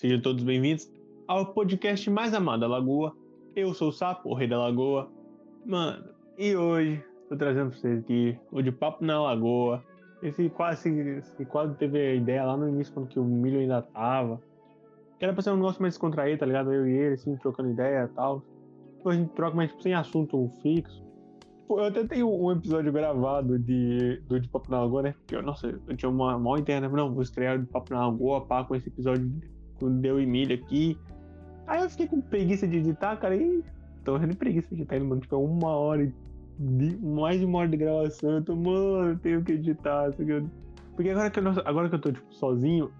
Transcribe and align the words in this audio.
Sejam 0.00 0.18
todos 0.18 0.42
bem-vindos 0.42 0.90
ao 1.28 1.52
podcast 1.52 2.08
mais 2.08 2.32
amado 2.32 2.60
da 2.60 2.66
Lagoa. 2.66 3.14
Eu 3.54 3.74
sou 3.74 3.90
o 3.90 3.92
Sapo, 3.92 4.30
o 4.30 4.34
rei 4.34 4.48
da 4.48 4.58
Lagoa. 4.58 5.10
Mano, 5.66 6.02
e 6.38 6.56
hoje 6.56 7.04
tô 7.28 7.36
trazendo 7.36 7.68
pra 7.68 7.78
vocês 7.78 7.98
aqui 7.98 8.34
o 8.50 8.62
de 8.62 8.72
Papo 8.72 9.04
na 9.04 9.20
Lagoa. 9.20 9.84
Esse 10.22 10.48
quase, 10.48 10.88
esse 10.88 11.44
quadro 11.44 11.74
teve 11.74 11.98
a 11.98 12.14
ideia 12.14 12.46
lá 12.46 12.56
no 12.56 12.66
início, 12.66 12.94
quando 12.94 13.08
que 13.08 13.18
o 13.18 13.24
milho 13.24 13.60
ainda 13.60 13.82
tava. 13.82 14.40
Que 15.18 15.26
era 15.26 15.34
pra 15.34 15.42
ser 15.42 15.50
um 15.50 15.56
negócio 15.56 15.82
mais 15.82 15.92
descontraído, 15.92 16.40
tá 16.40 16.46
ligado? 16.46 16.72
Eu 16.72 16.88
e 16.88 16.92
ele, 16.92 17.14
assim, 17.16 17.36
trocando 17.36 17.68
ideia 17.68 18.08
e 18.10 18.14
tal. 18.14 18.42
Depois 18.96 19.18
a 19.18 19.20
gente 19.20 19.34
troca, 19.34 19.54
mas 19.54 19.68
tipo, 19.68 19.82
sem 19.82 19.92
assunto 19.92 20.50
fixo. 20.62 21.04
Eu 21.68 21.84
até 21.84 22.06
tenho 22.06 22.26
um 22.26 22.50
episódio 22.50 22.90
gravado 22.90 23.58
de, 23.58 24.22
do 24.26 24.40
De 24.40 24.48
Papo 24.48 24.70
na 24.70 24.80
Lagoa, 24.80 25.02
né? 25.02 25.12
Porque, 25.12 25.38
nossa, 25.42 25.66
eu 25.66 25.94
tinha 25.94 26.08
uma 26.08 26.38
maior 26.38 26.56
interna, 26.56 26.88
não, 26.88 27.12
vou 27.12 27.22
estrear 27.22 27.58
o 27.58 27.60
De 27.60 27.66
Papo 27.66 27.92
na 27.92 28.06
Lagoa, 28.06 28.46
pá, 28.46 28.64
com 28.64 28.74
esse 28.74 28.88
episódio 28.88 29.30
Deu 29.88 30.20
e 30.20 30.26
Milho 30.26 30.54
aqui. 30.54 30.98
Aí 31.66 31.82
eu 31.82 31.88
fiquei 31.88 32.08
com 32.08 32.20
preguiça 32.20 32.66
de 32.66 32.78
editar, 32.78 33.16
cara, 33.16 33.36
e 33.36 33.62
tô 34.04 34.18
de 34.18 34.36
preguiça 34.36 34.68
de 34.74 34.82
editar, 34.82 34.98
mano, 35.00 35.20
tipo, 35.20 35.34
é 35.34 35.38
uma 35.38 35.70
hora, 35.70 36.12
de, 36.58 36.98
mais 36.98 37.38
de 37.38 37.46
uma 37.46 37.60
hora 37.60 37.68
de 37.68 37.76
gravação, 37.76 38.32
eu 38.32 38.44
tô, 38.44 38.56
mano, 38.56 39.16
tenho 39.18 39.42
que 39.44 39.52
editar, 39.52 40.10
porque 40.12 41.10
agora 41.10 41.30
que, 41.30 41.38
eu, 41.38 41.44
agora 41.64 41.88
que 41.88 41.94
eu 41.94 42.00
tô, 42.00 42.12
tipo, 42.12 42.34
sozinho, 42.34 42.90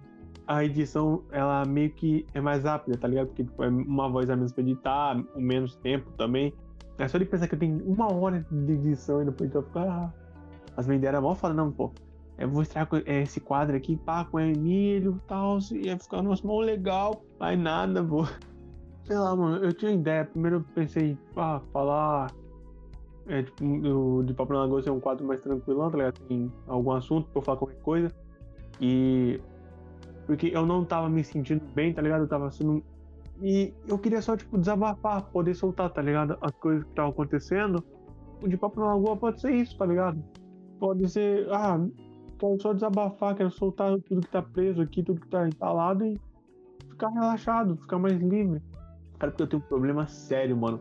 a 0.47 0.65
edição, 0.65 1.23
ela 1.31 1.65
meio 1.65 1.91
que 1.91 2.27
é 2.35 2.41
mais 2.41 2.65
rápida, 2.65 2.97
tá 2.97 3.07
ligado? 3.07 3.29
Porque, 3.29 3.45
tipo, 3.45 3.63
é 3.63 3.69
uma 3.69 4.09
voz 4.09 4.29
a 4.31 4.37
menos 4.37 4.53
pra 4.53 4.63
editar, 4.63 5.23
o 5.37 5.41
menos 5.41 5.77
tempo 5.77 6.11
também. 6.13 6.53
É 6.99 7.07
só 7.07 7.19
de 7.19 7.25
pensar 7.25 7.47
que 7.47 7.55
eu 7.55 7.59
tenho 7.59 7.85
uma 7.85 8.13
hora 8.13 8.45
de 8.51 8.73
edição 8.73 9.23
e 9.23 9.27
depois 9.27 9.55
eu 9.55 9.63
fico, 9.63 9.79
ah. 9.79 10.13
As 10.77 10.87
minhas 10.87 10.99
ideias 10.99 11.15
eram 11.15 11.23
mó 11.23 11.35
falando, 11.35 11.57
não, 11.59 11.71
pô, 11.71 11.93
eu 12.41 12.49
vou 12.49 12.63
estrear 12.63 12.89
esse 13.07 13.41
quadro 13.41 13.77
aqui, 13.77 13.97
pá, 13.97 14.25
com 14.25 14.39
o 14.39 14.41
Emílio 14.41 15.21
e 15.23 15.29
tal, 15.29 15.59
ia 15.73 15.99
ficar 15.99 16.23
negócio 16.23 16.47
mó 16.47 16.61
legal, 16.61 17.23
mas 17.39 17.59
nada, 17.59 18.03
pô. 18.03 18.25
Sei 19.05 19.17
lá, 19.17 19.35
mano, 19.35 19.65
eu 19.65 19.73
tinha 19.73 19.93
ideia, 19.93 20.25
primeiro 20.25 20.57
eu 20.57 20.65
pensei, 20.75 21.19
ah, 21.37 21.61
falar 21.73 22.29
é, 23.27 23.43
tipo, 23.43 24.23
de 24.25 24.35
Papo 24.35 24.53
na 24.53 24.61
Lagoa 24.61 24.83
ser 24.83 24.91
um 24.91 25.01
quadro 25.01 25.27
mais 25.27 25.41
tranquilão, 25.41 25.91
tá 25.91 25.99
ligado? 25.99 26.21
Tem 26.27 26.53
algum 26.67 26.93
assunto 26.93 27.29
pra 27.31 27.41
eu 27.41 27.45
falar 27.45 27.59
qualquer 27.59 27.81
coisa. 27.81 28.13
E. 28.81 29.41
Porque 30.27 30.51
eu 30.53 30.65
não 30.65 30.85
tava 30.85 31.09
me 31.09 31.23
sentindo 31.23 31.65
bem, 31.75 31.93
tá 31.93 32.03
ligado? 32.03 32.23
Eu 32.23 32.29
tava 32.29 32.51
sendo 32.51 32.83
e 33.43 33.73
eu 33.89 33.99
queria 33.99 34.21
só, 34.21 34.37
tipo, 34.37 34.59
desabafar, 34.59 35.25
poder 35.31 35.55
soltar, 35.55 35.91
tá 35.91 36.03
ligado? 36.03 36.37
As 36.41 36.53
coisas 36.53 36.85
que 36.85 36.91
estavam 36.91 37.11
acontecendo. 37.11 37.83
O 38.43 38.49
de 38.49 38.57
papo 38.57 38.81
na 38.81 38.95
lagoa 38.95 39.17
pode 39.17 39.41
ser 39.41 39.53
isso, 39.53 39.77
tá 39.77 39.87
ligado? 39.87 40.23
Pode 40.79 41.09
ser, 41.09 41.47
ah, 41.51 41.79
quero 42.41 42.61
só 42.61 42.73
desabafar, 42.73 43.37
quero 43.37 43.51
soltar 43.51 43.99
tudo 44.01 44.23
que 44.23 44.31
tá 44.31 44.41
preso 44.41 44.81
aqui, 44.81 45.03
tudo 45.03 45.21
que 45.21 45.29
tá 45.29 45.47
instalado 45.47 46.05
e 46.05 46.19
ficar 46.89 47.11
relaxado, 47.11 47.77
ficar 47.77 47.99
mais 47.99 48.19
livre. 48.19 48.63
Cara, 49.19 49.31
porque 49.31 49.43
eu 49.43 49.47
tenho 49.47 49.63
um 49.63 49.67
problema 49.67 50.07
sério, 50.07 50.57
mano. 50.57 50.81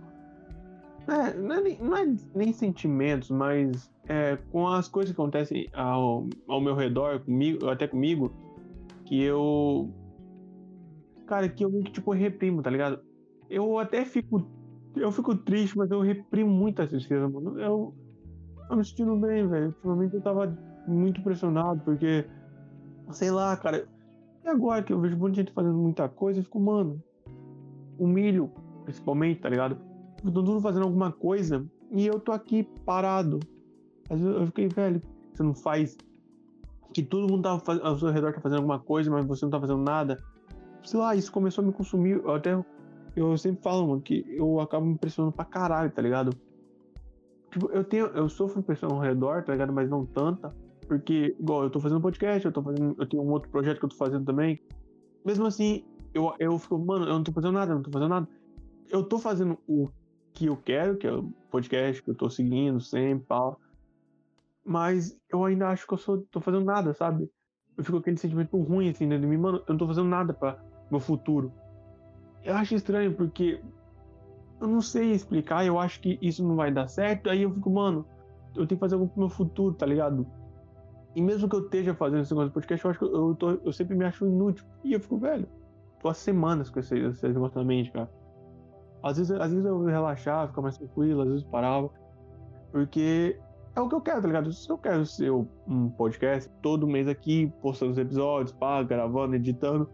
É, 1.08 1.34
não, 1.34 1.56
é, 1.56 1.78
não 1.82 1.98
é 1.98 2.16
nem 2.34 2.54
sentimentos, 2.54 3.30
mas 3.30 3.92
é, 4.08 4.38
com 4.52 4.68
as 4.68 4.88
coisas 4.88 5.14
que 5.14 5.20
acontecem 5.20 5.68
ao, 5.74 6.28
ao 6.48 6.62
meu 6.62 6.76
redor, 6.76 7.20
comigo, 7.20 7.68
até 7.68 7.88
comigo, 7.88 8.32
que 9.06 9.22
eu 9.22 9.90
cara, 11.26 11.50
que 11.50 11.64
eu 11.64 11.84
tipo 11.84 12.12
reprimo, 12.12 12.62
tá 12.62 12.70
ligado? 12.70 13.00
Eu 13.50 13.78
até 13.78 14.06
fico. 14.06 14.48
Eu 14.96 15.12
fico 15.12 15.36
triste, 15.36 15.78
mas 15.78 15.92
eu 15.92 16.02
reprimo 16.02 16.50
muito 16.50 16.82
a 16.82 16.88
tristeza, 16.88 17.28
mano. 17.28 17.60
Eu 17.60 17.94
tô 18.68 18.76
me 18.76 18.84
sentindo 18.84 19.16
bem, 19.16 19.48
velho. 19.48 19.68
Ultimamente 19.68 20.16
eu 20.16 20.22
tava 20.22 20.58
muito 20.88 21.22
pressionado, 21.22 21.82
porque. 21.84 22.26
Sei 23.12 23.32
lá, 23.32 23.56
cara. 23.58 23.88
E 24.44 24.48
agora 24.48 24.84
que 24.84 24.94
eu 24.94 25.00
vejo 25.00 25.18
muita 25.18 25.38
gente 25.38 25.52
fazendo 25.52 25.78
muita 25.78 26.08
coisa, 26.08 26.40
eu 26.40 26.44
fico, 26.44 26.60
mano. 26.60 27.02
O 27.98 28.08
milho, 28.08 28.52
principalmente, 28.86 29.42
tá 29.42 29.50
ligado? 29.50 29.78
Todo 30.24 30.46
mundo 30.46 30.62
fazendo 30.62 30.84
alguma 30.84 31.12
coisa 31.12 31.66
e 31.92 32.06
eu 32.06 32.20
tô 32.20 32.32
aqui 32.32 32.64
parado. 32.86 33.40
Às 34.10 34.20
vezes 34.20 34.36
eu 34.36 34.46
fiquei, 34.48 34.68
velho, 34.68 35.02
você 35.34 35.44
não 35.44 35.54
faz. 35.54 35.98
Que 36.94 37.04
todo 37.04 37.30
mundo 37.30 37.44
tá 37.44 37.62
ao 37.84 37.98
seu 37.98 38.10
redor 38.10 38.34
tá 38.34 38.42
fazendo 38.42 38.60
alguma 38.60 38.80
coisa, 38.80 39.12
mas 39.12 39.26
você 39.26 39.46
não 39.46 39.52
tá 39.52 39.60
fazendo 39.60 39.82
nada 39.82 40.18
sei 40.84 41.00
lá, 41.00 41.16
isso 41.16 41.32
começou 41.32 41.64
a 41.64 41.68
me 41.68 41.74
consumir. 41.74 42.22
Eu 42.24 42.36
até. 42.36 42.64
Eu 43.16 43.38
sempre 43.38 43.62
falo, 43.62 43.88
mano, 43.88 44.02
que 44.02 44.26
eu 44.30 44.60
acabo 44.60 44.86
me 44.86 44.98
pressionando 44.98 45.36
pra 45.36 45.46
caralho, 45.46 45.92
tá 45.92 46.02
ligado? 46.02 46.32
Tipo, 47.52 47.70
eu 47.72 47.84
tenho. 47.84 48.08
Eu 48.08 48.30
sofro 48.30 48.62
pressão 48.62 48.90
ao 48.92 49.00
redor, 49.00 49.44
tá 49.44 49.52
ligado? 49.52 49.74
Mas 49.74 49.90
não 49.90 50.06
tanta. 50.06 50.54
Porque, 50.90 51.36
igual, 51.40 51.62
eu 51.62 51.70
tô 51.70 51.80
fazendo 51.80 52.02
podcast, 52.02 52.44
eu 52.44 52.52
tô 52.52 52.64
fazendo. 52.64 52.96
Eu 52.98 53.08
tenho 53.08 53.22
um 53.22 53.30
outro 53.30 53.48
projeto 53.52 53.78
que 53.78 53.86
eu 53.86 53.90
tô 53.90 53.96
fazendo 53.96 54.26
também. 54.26 54.60
Mesmo 55.24 55.46
assim, 55.46 55.86
eu, 56.16 56.34
eu 56.40 56.58
fico, 56.58 56.80
mano, 56.80 57.06
eu 57.06 57.14
não 57.14 57.24
tô 57.24 57.32
fazendo 57.32 57.54
nada, 57.54 57.72
eu 57.72 57.76
não 57.76 57.84
tô 57.84 57.92
fazendo 57.92 58.10
nada. 58.10 58.28
Eu 58.90 59.04
tô 59.04 59.20
fazendo 59.20 59.60
o 59.68 59.88
que 60.34 60.48
eu 60.48 60.58
quero, 60.58 60.98
que 60.98 61.06
é 61.06 61.14
o 61.14 61.32
podcast 61.52 62.02
que 62.02 62.10
eu 62.10 62.16
tô 62.16 62.28
seguindo 62.28 62.82
sempre, 62.82 63.24
pau. 63.28 63.60
Mas 64.66 65.16
eu 65.32 65.46
ainda 65.46 65.70
acho 65.70 65.86
que 65.86 65.94
eu 65.94 65.98
sou, 66.00 66.24
tô 66.32 66.42
fazendo 66.42 66.66
nada, 66.66 66.92
sabe? 66.96 67.30
Eu 67.78 67.84
fico 67.84 67.98
com 67.98 68.02
aquele 68.02 68.18
sentimento 68.18 68.58
ruim 68.58 68.90
assim 68.90 69.08
dentro 69.08 69.22
de 69.22 69.28
mim, 69.28 69.38
mano, 69.38 69.60
eu 69.60 69.74
não 69.74 69.78
tô 69.78 69.86
fazendo 69.86 70.08
nada 70.08 70.34
pra 70.34 70.60
meu 70.90 71.00
futuro. 71.00 71.54
Eu 72.44 72.56
acho 72.56 72.74
estranho 72.74 73.14
porque 73.14 73.62
eu 74.60 74.68
não 74.68 74.82
sei 74.82 75.12
explicar, 75.12 75.64
eu 75.68 75.80
acho 75.80 76.02
que 76.02 76.18
isso 76.20 76.44
não 76.44 76.56
vai 76.56 76.72
dar 76.72 76.88
certo, 76.88 77.30
aí 77.30 77.44
eu 77.44 77.54
fico, 77.54 77.70
mano, 77.70 78.08
eu 78.56 78.66
tenho 78.66 78.70
que 78.70 78.80
fazer 78.80 78.96
algo 78.96 79.08
pro 79.08 79.20
meu 79.20 79.30
futuro, 79.30 79.76
tá 79.76 79.86
ligado? 79.86 80.26
E 81.16 81.22
mesmo 81.22 81.50
que 81.50 81.56
eu 81.56 81.62
esteja 81.62 81.94
fazendo 81.94 82.22
esse 82.22 82.32
negócio 82.32 82.50
de 82.50 82.54
podcast, 82.54 82.86
eu 82.86 82.92
acho 82.92 83.00
que 83.00 83.06
eu, 83.06 83.36
tô, 83.36 83.52
eu 83.64 83.74
sempre 83.74 83.96
me 83.96 84.06
acho 84.06 84.26
inútil. 84.26 84.66
E 84.84 84.94
eu 84.94 85.00
fico, 85.00 85.18
velho, 85.18 85.48
tô 86.02 86.08
há 86.08 86.14
semanas 86.14 86.70
com 86.70 86.80
esse, 86.80 86.98
esse 86.98 87.28
negócio 87.28 87.58
na 87.58 87.64
mente, 87.64 87.92
cara. 87.92 88.10
Às 89.02 89.18
vezes, 89.18 89.32
às 89.32 89.52
vezes 89.52 89.66
eu 89.66 89.84
relaxar, 89.86 90.48
ficar 90.48 90.62
mais 90.62 90.78
tranquilo, 90.78 91.22
às 91.22 91.30
vezes 91.30 91.44
parava. 91.46 91.90
Porque 92.72 93.40
é 93.76 93.82
o 93.82 93.90
que 93.90 93.96
eu 93.96 94.02
quero, 94.02 94.22
tá 94.22 94.28
ligado? 94.28 94.52
Se 94.52 94.70
eu 94.70 94.78
quero 94.78 95.06
ser 95.06 95.32
um 95.32 95.90
podcast 95.90 96.50
todo 96.62 96.88
mês 96.88 97.08
aqui, 97.08 97.52
postando 97.62 97.92
os 97.92 97.98
episódios, 97.98 98.52
pá, 98.52 98.84
gravando, 98.84 99.36
editando, 99.36 99.90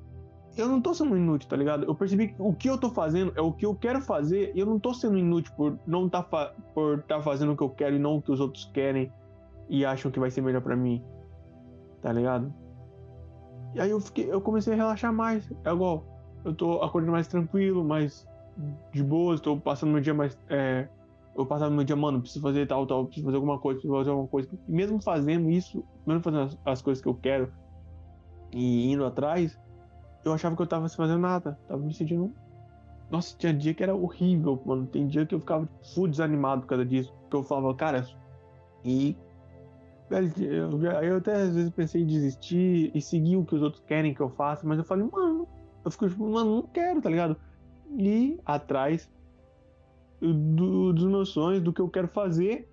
eu 0.58 0.68
não 0.68 0.82
tô 0.82 0.94
sendo 0.94 1.18
inútil, 1.18 1.50
tá 1.50 1.56
ligado? 1.56 1.86
Eu 1.86 1.94
percebi 1.94 2.30
que 2.30 2.36
o 2.40 2.54
que 2.54 2.70
eu 2.70 2.78
tô 2.78 2.90
fazendo 2.90 3.34
é 3.36 3.42
o 3.42 3.52
que 3.52 3.66
eu 3.66 3.76
quero 3.76 4.02
fazer 4.02 4.52
e 4.56 4.60
eu 4.60 4.66
não 4.66 4.80
tô 4.80 4.94
sendo 4.94 5.18
inútil 5.18 5.54
por 5.56 5.78
não 5.86 6.08
tá 6.08 6.24
por 6.24 7.04
tá 7.04 7.22
fazendo 7.22 7.52
o 7.52 7.58
que 7.58 7.64
eu 7.64 7.70
quero 7.70 7.96
e 7.96 8.00
não 8.00 8.18
o 8.18 8.22
que 8.22 8.32
os 8.32 8.40
outros 8.40 8.66
querem 8.74 9.12
e 9.70 9.86
acham 9.86 10.12
que 10.12 10.20
vai 10.20 10.32
ser 10.32 10.42
melhor 10.42 10.62
para 10.62 10.76
mim. 10.76 11.04
Tá 12.02 12.12
ligado? 12.12 12.54
E 13.74 13.82
aí 13.82 13.90
eu 13.90 14.00
fiquei, 14.00 14.32
eu 14.32 14.42
comecei 14.42 14.74
a 14.74 14.78
relaxar 14.78 15.14
mais. 15.14 15.52
É 15.64 15.72
igual, 15.72 16.06
eu 16.44 16.54
tô 16.54 16.82
acordando 16.82 17.12
mais 17.12 17.28
tranquilo, 17.28 17.84
mais 17.84 18.28
de 18.94 19.04
boa, 19.04 19.36
estou 19.36 19.60
passando 19.60 19.92
meu 19.92 20.00
dia 20.00 20.14
mais 20.14 20.40
é, 20.50 20.88
eu 21.36 21.46
passava 21.46 21.70
meu 21.70 21.84
dia, 21.84 21.96
mano, 21.96 22.22
preciso 22.22 22.42
fazer 22.42 22.66
tal, 22.66 22.88
tal, 22.88 23.06
preciso 23.06 23.26
fazer 23.26 23.36
alguma 23.36 23.60
coisa, 23.60 23.78
preciso 23.78 23.98
fazer 23.98 24.10
alguma 24.10 24.28
coisa. 24.28 24.50
E 24.68 24.72
mesmo 24.72 25.02
fazendo 25.02 25.50
isso, 25.50 25.84
mesmo 26.08 26.24
fazendo 26.24 26.44
as, 26.44 26.58
as 26.64 26.82
coisas 26.82 27.04
que 27.04 27.10
eu 27.10 27.16
quero 27.16 27.52
e 28.54 28.90
indo 28.92 29.04
atrás, 29.04 29.60
eu 30.24 30.32
achava 30.32 30.56
que 30.56 30.62
eu 30.62 30.68
tava 30.68 30.88
fazendo 30.88 31.20
nada. 31.20 31.60
Tava 31.68 31.82
me 31.82 31.94
sentindo. 31.94 32.34
Nossa, 33.12 33.36
tinha 33.38 33.54
dia 33.54 33.74
que 33.74 33.84
era 33.84 33.94
horrível, 33.94 34.62
mano. 34.66 34.88
Tem 34.88 35.06
dia 35.08 35.26
que 35.26 35.36
eu 35.36 35.40
ficava 35.40 35.68
full 35.94 36.08
desanimado 36.08 36.62
por 36.62 36.70
causa 36.70 36.86
disso. 36.86 37.14
Que 37.30 37.36
eu 37.36 37.44
falava, 37.44 37.76
cara, 37.76 38.08
e. 38.84 39.18
Eu, 40.10 41.18
até 41.18 41.34
às 41.34 41.56
vezes 41.56 41.72
pensei 41.72 42.04
em 42.04 42.06
desistir 42.06 42.92
e 42.94 43.02
seguir 43.02 43.38
o 43.38 43.46
que 43.46 43.56
os 43.56 43.62
outros 43.62 43.84
querem 43.86 44.14
que 44.14 44.22
eu 44.22 44.30
faça, 44.30 44.66
mas 44.68 44.78
eu 44.78 44.84
falei, 44.84 45.08
mano, 45.12 45.48
eu 45.84 45.92
fico 45.92 46.08
tipo, 46.08 46.30
mano, 46.30 46.58
não 46.58 46.64
quero, 46.64 47.02
tá 47.02 47.10
ligado? 47.10 47.36
E 47.98 48.40
atrás 48.46 49.10
do, 50.22 50.94
dos 50.94 51.06
meus 51.06 51.30
sonhos, 51.30 51.62
do 51.62 51.74
que 51.74 51.82
eu 51.82 51.90
quero 51.90 52.08
fazer. 52.08 52.70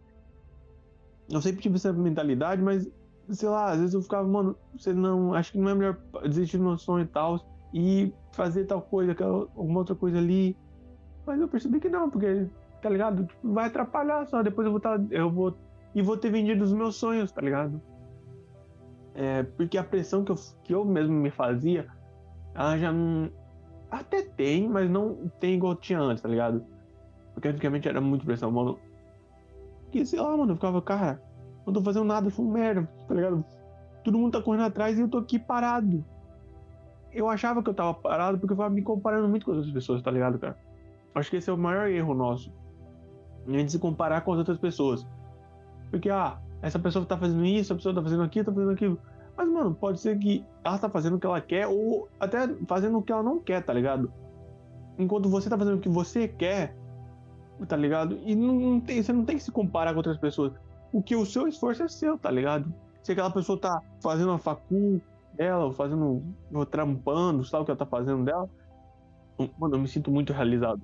Eu 1.31 1.41
sempre 1.41 1.63
tive 1.63 1.77
essa 1.77 1.93
mentalidade, 1.93 2.61
mas 2.61 2.91
sei 3.31 3.49
lá, 3.49 3.71
às 3.71 3.79
vezes 3.79 3.95
eu 3.95 4.03
ficava, 4.03 4.27
mano, 4.27 4.57
você 4.77 4.93
não, 4.93 5.35
acho 5.35 5.53
que 5.53 5.59
não 5.59 5.71
é 5.71 5.75
melhor 5.75 5.99
desistir 6.25 6.59
do 6.59 6.65
meu 6.65 6.77
sonho 6.77 7.05
e 7.05 7.09
tal, 7.09 7.41
e 7.73 8.13
fazer 8.33 8.65
tal 8.65 8.83
coisa, 8.83 9.17
alguma 9.23 9.81
outra 9.81 9.95
coisa 9.95 10.19
ali. 10.19 10.57
Mas 11.27 11.41
eu 11.41 11.49
percebi 11.49 11.81
que 11.81 11.89
não, 11.89 12.11
porque, 12.11 12.47
tá 12.81 12.91
ligado? 12.91 13.25
Tipo, 13.25 13.53
vai 13.53 13.67
atrapalhar 13.67 14.27
só, 14.27 14.43
depois 14.43 14.67
eu 14.67 14.73
vou 14.73 14.79
estar, 14.79 14.99
tá, 14.99 15.05
eu 15.11 15.31
vou, 15.31 15.57
e 15.95 16.03
vou 16.03 16.17
ter 16.17 16.31
vendido 16.31 16.65
os 16.65 16.73
meus 16.73 16.97
sonhos, 16.97 17.31
tá 17.31 17.41
ligado? 17.41 17.81
É, 19.15 19.43
porque 19.43 19.77
a 19.77 19.85
pressão 19.85 20.25
que 20.25 20.33
eu, 20.33 20.37
que 20.65 20.75
eu 20.75 20.85
mesmo 20.85 21.15
me 21.15 21.31
fazia, 21.31 21.87
ela 22.55 22.79
já 22.79 22.91
não, 22.91 23.31
até 23.91 24.23
tem, 24.23 24.69
mas 24.69 24.91
não 24.91 25.31
tem 25.39 25.55
igual 25.55 25.77
tinha 25.77 26.01
antes, 26.01 26.23
tá 26.23 26.29
ligado? 26.29 26.65
Porque 27.35 27.49
antigamente 27.49 27.89
era 27.89 28.01
muito 28.01 28.25
pressão, 28.25 28.51
mano. 28.51 28.79
Que 29.91 30.05
sei 30.07 30.19
lá, 30.19 30.35
mano, 30.35 30.53
eu 30.53 30.57
ficava, 30.57 30.81
cara, 30.81 31.23
não 31.67 31.75
tô 31.75 31.83
fazendo 31.83 32.05
nada, 32.05 32.31
foi 32.31 32.45
um 32.45 32.51
merda, 32.51 32.89
tá 33.07 33.15
ligado? 33.15 33.45
Todo 34.03 34.19
mundo 34.19 34.33
tá 34.33 34.43
correndo 34.43 34.65
atrás 34.65 34.99
e 34.99 35.03
eu 35.03 35.09
tô 35.09 35.19
aqui 35.19 35.39
parado. 35.39 36.03
Eu 37.13 37.29
achava 37.29 37.63
que 37.63 37.69
eu 37.69 37.75
tava 37.75 37.93
parado 37.93 38.39
porque 38.39 38.55
eu 38.55 38.57
tava 38.57 38.71
me 38.71 38.81
comparando 38.81 39.29
muito 39.29 39.45
com 39.45 39.53
outras 39.53 39.71
pessoas, 39.71 40.01
tá 40.01 40.11
ligado, 40.11 40.39
cara? 40.39 40.57
Acho 41.15 41.31
que 41.31 41.37
esse 41.37 41.51
é 41.51 41.53
o 41.53 41.59
maior 41.59 41.89
erro 41.89 42.15
nosso. 42.15 42.51
A 43.47 43.51
gente 43.51 43.73
se 43.73 43.79
comparar 43.79 44.23
com 44.23 44.33
as 44.33 44.39
outras 44.39 44.57
pessoas. 44.57 45.07
Porque, 45.93 46.09
ah, 46.09 46.39
essa 46.63 46.79
pessoa 46.79 47.05
tá 47.05 47.19
fazendo 47.19 47.45
isso, 47.45 47.61
essa 47.61 47.75
pessoa 47.75 47.95
tá 47.95 48.03
fazendo 48.03 48.23
aquilo, 48.23 48.47
tá 48.47 48.53
fazendo 48.53 48.73
aquilo. 48.73 48.99
Mas, 49.37 49.49
mano, 49.49 49.75
pode 49.75 50.01
ser 50.01 50.19
que 50.19 50.43
ela 50.65 50.79
tá 50.79 50.89
fazendo 50.89 51.17
o 51.17 51.21
que 51.21 51.27
ela 51.27 51.41
quer 51.41 51.67
ou 51.67 52.09
até 52.19 52.49
fazendo 52.67 52.97
o 52.99 53.03
que 53.03 53.13
ela 53.13 53.23
não 53.23 53.39
quer, 53.39 53.63
tá 53.63 53.75
ligado? 53.75 54.11
Enquanto 54.99 55.29
você 55.29 55.51
tá 55.51 55.59
fazendo 55.59 55.77
o 55.77 55.81
que 55.81 55.89
você 55.91 56.27
quer, 56.27 56.75
tá 57.69 57.77
ligado? 57.77 58.19
E 58.25 58.35
não, 58.35 58.55
não 58.55 58.81
tem, 58.81 59.03
você 59.03 59.13
não 59.13 59.25
tem 59.25 59.37
que 59.37 59.43
se 59.43 59.53
comparar 59.53 59.93
com 59.93 59.99
outras 59.99 60.17
pessoas. 60.17 60.55
O 60.91 61.03
que 61.03 61.15
o 61.15 61.27
seu 61.27 61.47
esforço 61.47 61.83
é 61.83 61.89
seu, 61.89 62.19
tá 62.19 62.31
ligado? 62.31 62.73
Se 63.03 63.13
aquela 63.13 63.31
pessoa 63.31 63.59
tá 63.59 63.83
fazendo 64.03 64.33
a 64.33 64.39
facul 64.39 64.99
dela, 65.35 65.73
fazendo, 65.75 66.23
trampando, 66.71 67.45
sabe 67.45 67.63
o 67.63 67.65
que 67.67 67.71
ela 67.71 67.79
tá 67.79 67.87
fazendo 67.87 68.25
dela, 68.25 68.49
mano, 69.59 69.77
eu 69.77 69.81
me 69.81 69.89
sinto 69.89 70.11
muito 70.11 70.33
realizado. 70.33 70.81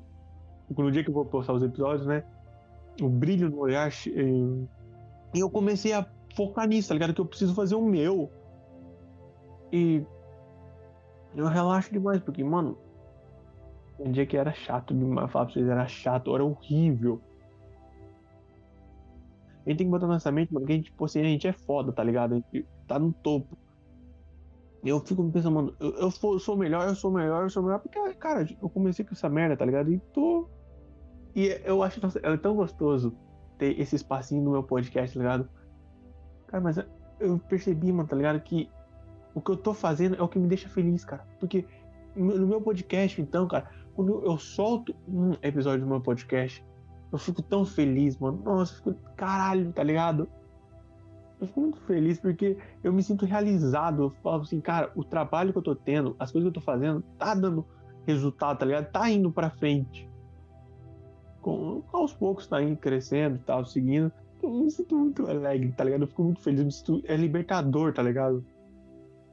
No 0.77 0.91
dia 0.91 1.03
que 1.03 1.09
eu 1.09 1.15
vou 1.15 1.25
postar 1.25 1.55
os 1.55 1.63
episódios, 1.63 2.07
né? 2.07 2.25
O 3.01 3.09
brilho 3.09 3.49
no 3.49 3.59
olhar. 3.59 3.91
E 5.35 5.41
eu 5.41 5.51
comecei 5.51 5.93
a 5.93 6.07
focar 6.35 6.67
nisso, 6.67 6.89
tá 6.89 6.95
ligado? 6.95 7.15
Que 7.15 7.21
eu 7.21 7.27
preciso 7.27 7.55
fazer 7.55 7.75
o 7.75 7.83
meu. 7.83 8.31
E 9.73 10.03
eu 11.35 11.47
relaxo 11.47 11.93
demais, 11.93 12.21
porque, 12.21 12.43
mano, 12.43 12.79
um 13.99 14.11
dia 14.11 14.27
que 14.27 14.37
era 14.37 14.53
chato 14.53 14.95
demais, 14.95 15.31
falar 15.31 15.47
pra 15.47 15.55
vocês, 15.55 15.69
era 15.69 15.87
chato, 15.87 16.35
era 16.35 16.45
horrível. 16.45 17.21
A 19.67 19.71
gente 19.71 19.79
tem 19.79 19.87
que 19.87 19.91
botar 19.91 20.07
na 20.07 20.15
nossa 20.15 20.33
mente, 20.33 20.53
mano, 20.53 20.65
que 20.65 20.73
a 20.73 20.77
gente, 20.77 20.87
tipo 20.87 21.05
assim, 21.05 21.21
a 21.21 21.25
gente 21.25 21.47
é 21.47 21.53
foda, 21.53 21.93
tá 21.93 22.03
ligado? 22.03 22.33
A 22.33 22.37
gente 22.37 22.67
tá 22.87 22.99
no 22.99 23.13
topo. 23.13 23.59
Eu 24.83 25.01
fico 25.01 25.29
pensando, 25.31 25.55
mano, 25.55 25.77
eu, 25.79 25.91
eu, 25.97 26.11
sou 26.11 26.57
melhor, 26.57 26.89
eu 26.89 26.95
sou 26.95 27.11
melhor, 27.11 27.43
eu 27.43 27.51
sou 27.51 27.63
melhor, 27.63 27.81
porque, 27.81 27.99
cara, 28.15 28.47
eu 28.63 28.71
comecei 28.71 29.05
com 29.05 29.13
essa 29.13 29.29
merda, 29.29 29.57
tá 29.57 29.65
ligado? 29.65 29.93
E 29.93 29.99
tô. 30.15 30.49
E 31.35 31.61
eu 31.65 31.83
acho 31.83 32.01
nossa, 32.01 32.19
é 32.23 32.37
tão 32.37 32.55
gostoso 32.55 33.15
ter 33.59 33.79
esse 33.81 33.97
espacinho 33.97 34.43
no 34.43 34.53
meu 34.53 34.63
podcast, 34.63 35.13
tá 35.15 35.21
ligado? 35.21 35.49
Cara, 36.47 36.63
mas 36.63 36.79
eu 37.21 37.39
percebi, 37.39 37.93
mano, 37.93 38.09
tá 38.09 38.17
ligado? 38.17 38.41
Que 38.41 38.71
o 39.35 39.41
que 39.41 39.51
eu 39.51 39.57
tô 39.57 39.75
fazendo 39.75 40.17
é 40.17 40.23
o 40.23 40.29
que 40.29 40.39
me 40.39 40.49
deixa 40.49 40.69
feliz, 40.69 41.05
cara. 41.05 41.27
Porque 41.39 41.67
no 42.17 42.47
meu 42.47 42.61
podcast, 42.61 43.21
então, 43.21 43.47
cara, 43.47 43.71
quando 43.95 44.25
eu 44.25 44.39
solto 44.39 44.95
um 45.07 45.33
episódio 45.43 45.85
do 45.85 45.91
meu 45.91 46.01
podcast, 46.01 46.65
eu 47.13 47.19
fico 47.19 47.43
tão 47.43 47.65
feliz, 47.65 48.19
mano. 48.19 48.41
Nossa, 48.45 48.73
eu 48.73 48.95
fico, 48.95 49.11
caralho, 49.17 49.73
tá 49.73 49.83
ligado? 49.83 50.29
Eu 51.41 51.47
fico 51.47 51.61
muito 51.61 51.81
feliz 51.81 52.19
porque 52.19 52.57
eu 52.83 52.93
me 52.93 53.03
sinto 53.03 53.25
realizado. 53.25 54.05
Eu 54.05 54.11
falo 54.23 54.43
assim, 54.43 54.61
cara, 54.61 54.91
o 54.95 55.05
trabalho 55.05 55.53
que 55.53 55.59
eu 55.59 55.63
tô 55.63 55.75
tendo, 55.75 56.17
as 56.19 56.33
coisas 56.33 56.51
que 56.51 56.57
eu 56.57 56.61
tô 56.61 56.65
fazendo, 56.65 57.03
tá 57.19 57.35
dando 57.35 57.67
resultado, 58.07 58.59
tá 58.59 58.67
ligado? 58.67 58.91
Tá 58.91 59.11
indo 59.11 59.31
pra 59.31 59.51
frente. 59.51 60.09
Com, 61.41 61.83
aos 61.93 62.13
poucos 62.13 62.47
tá 62.47 62.63
indo 62.63 62.77
crescendo 62.77 63.37
e 63.37 63.41
tal, 63.41 63.65
seguindo. 63.65 64.13
Eu 64.43 64.51
me 64.51 64.71
sinto 64.71 64.97
muito 64.97 65.29
alegre, 65.29 65.73
tá 65.73 65.85
ligado? 65.85 66.03
Eu 66.03 66.07
fico 66.09 66.25
muito 66.25 66.41
feliz, 66.41 66.65
me 66.65 66.73
sinto, 66.73 67.03
é 67.05 67.17
libertador, 67.17 67.93
tá 67.93 68.03
ligado? 68.03 68.45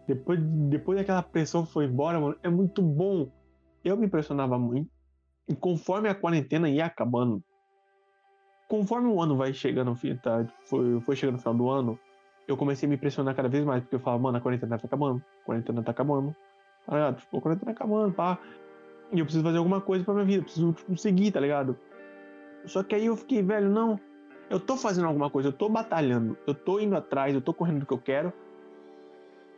Depois, 0.08 0.40
depois 0.42 0.98
daquela 0.98 1.24
pressão 1.24 1.66
foi 1.66 1.86
embora, 1.86 2.20
mano, 2.20 2.36
é 2.44 2.50
muito 2.50 2.82
bom. 2.82 3.30
Eu 3.84 3.98
me 3.98 4.06
impressionava 4.06 4.58
muito. 4.58 4.90
E 5.48 5.56
conforme 5.56 6.10
a 6.10 6.16
quarentena 6.16 6.70
ia 6.70 6.86
acabando, 6.86 7.44
conforme 8.68 9.08
o 9.10 9.22
ano 9.22 9.38
vai 9.38 9.54
chegando, 9.54 9.96
tá, 10.22 10.46
foi, 10.66 11.00
foi 11.02 11.16
chegando 11.16 11.36
no 11.36 11.40
final 11.42 11.54
do 11.54 11.70
ano, 11.70 12.00
eu 12.48 12.58
comecei 12.58 12.88
a 12.88 12.90
me 12.90 12.96
impressionar 12.96 13.36
cada 13.36 13.50
vez 13.50 13.64
mais, 13.66 13.82
porque 13.82 13.96
eu 13.96 14.00
falava, 14.00 14.22
mano, 14.22 14.38
a 14.38 14.42
quarentena 14.42 14.78
tá 14.78 14.86
acabando, 14.86 15.24
a 15.42 15.46
quarentena 15.46 15.84
tá 15.84 15.92
acabando. 15.92 16.36
Ah, 16.88 17.14
tipo, 17.14 17.38
a 17.38 17.42
quarentena 17.42 17.74
tá 17.74 17.84
acabando, 17.84 18.14
pá. 18.14 18.40
E 19.12 19.20
eu 19.20 19.26
preciso 19.26 19.44
fazer 19.44 19.58
alguma 19.58 19.82
coisa 19.82 20.04
pra 20.04 20.14
minha 20.14 20.26
vida, 20.26 20.44
preciso 20.44 20.74
tipo, 20.74 20.98
seguir, 20.98 21.32
tá 21.32 21.40
ligado? 21.40 21.78
Só 22.68 22.84
que 22.84 22.96
aí 22.96 23.06
eu 23.06 23.16
fiquei, 23.16 23.42
velho, 23.42 23.70
não, 23.70 24.00
eu 24.50 24.60
tô 24.60 24.78
fazendo 24.78 25.08
alguma 25.08 25.30
coisa, 25.30 25.50
eu 25.50 25.54
tô 25.54 25.70
batalhando, 25.70 26.38
eu 26.46 26.54
tô 26.54 26.80
indo 26.80 26.96
atrás, 26.96 27.34
eu 27.34 27.42
tô 27.42 27.54
correndo 27.54 27.80
do 27.80 27.86
que 27.86 27.94
eu 27.94 27.98
quero. 27.98 28.34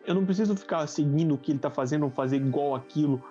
Eu 0.06 0.16
não 0.16 0.26
preciso 0.26 0.56
ficar 0.56 0.88
seguindo 0.88 1.36
o 1.36 1.38
que 1.38 1.52
ele 1.52 1.60
tá 1.60 1.70
fazendo 1.70 2.04
ou 2.04 2.10
fazer 2.10 2.38
igual 2.38 2.76
aquilo. 2.76 3.22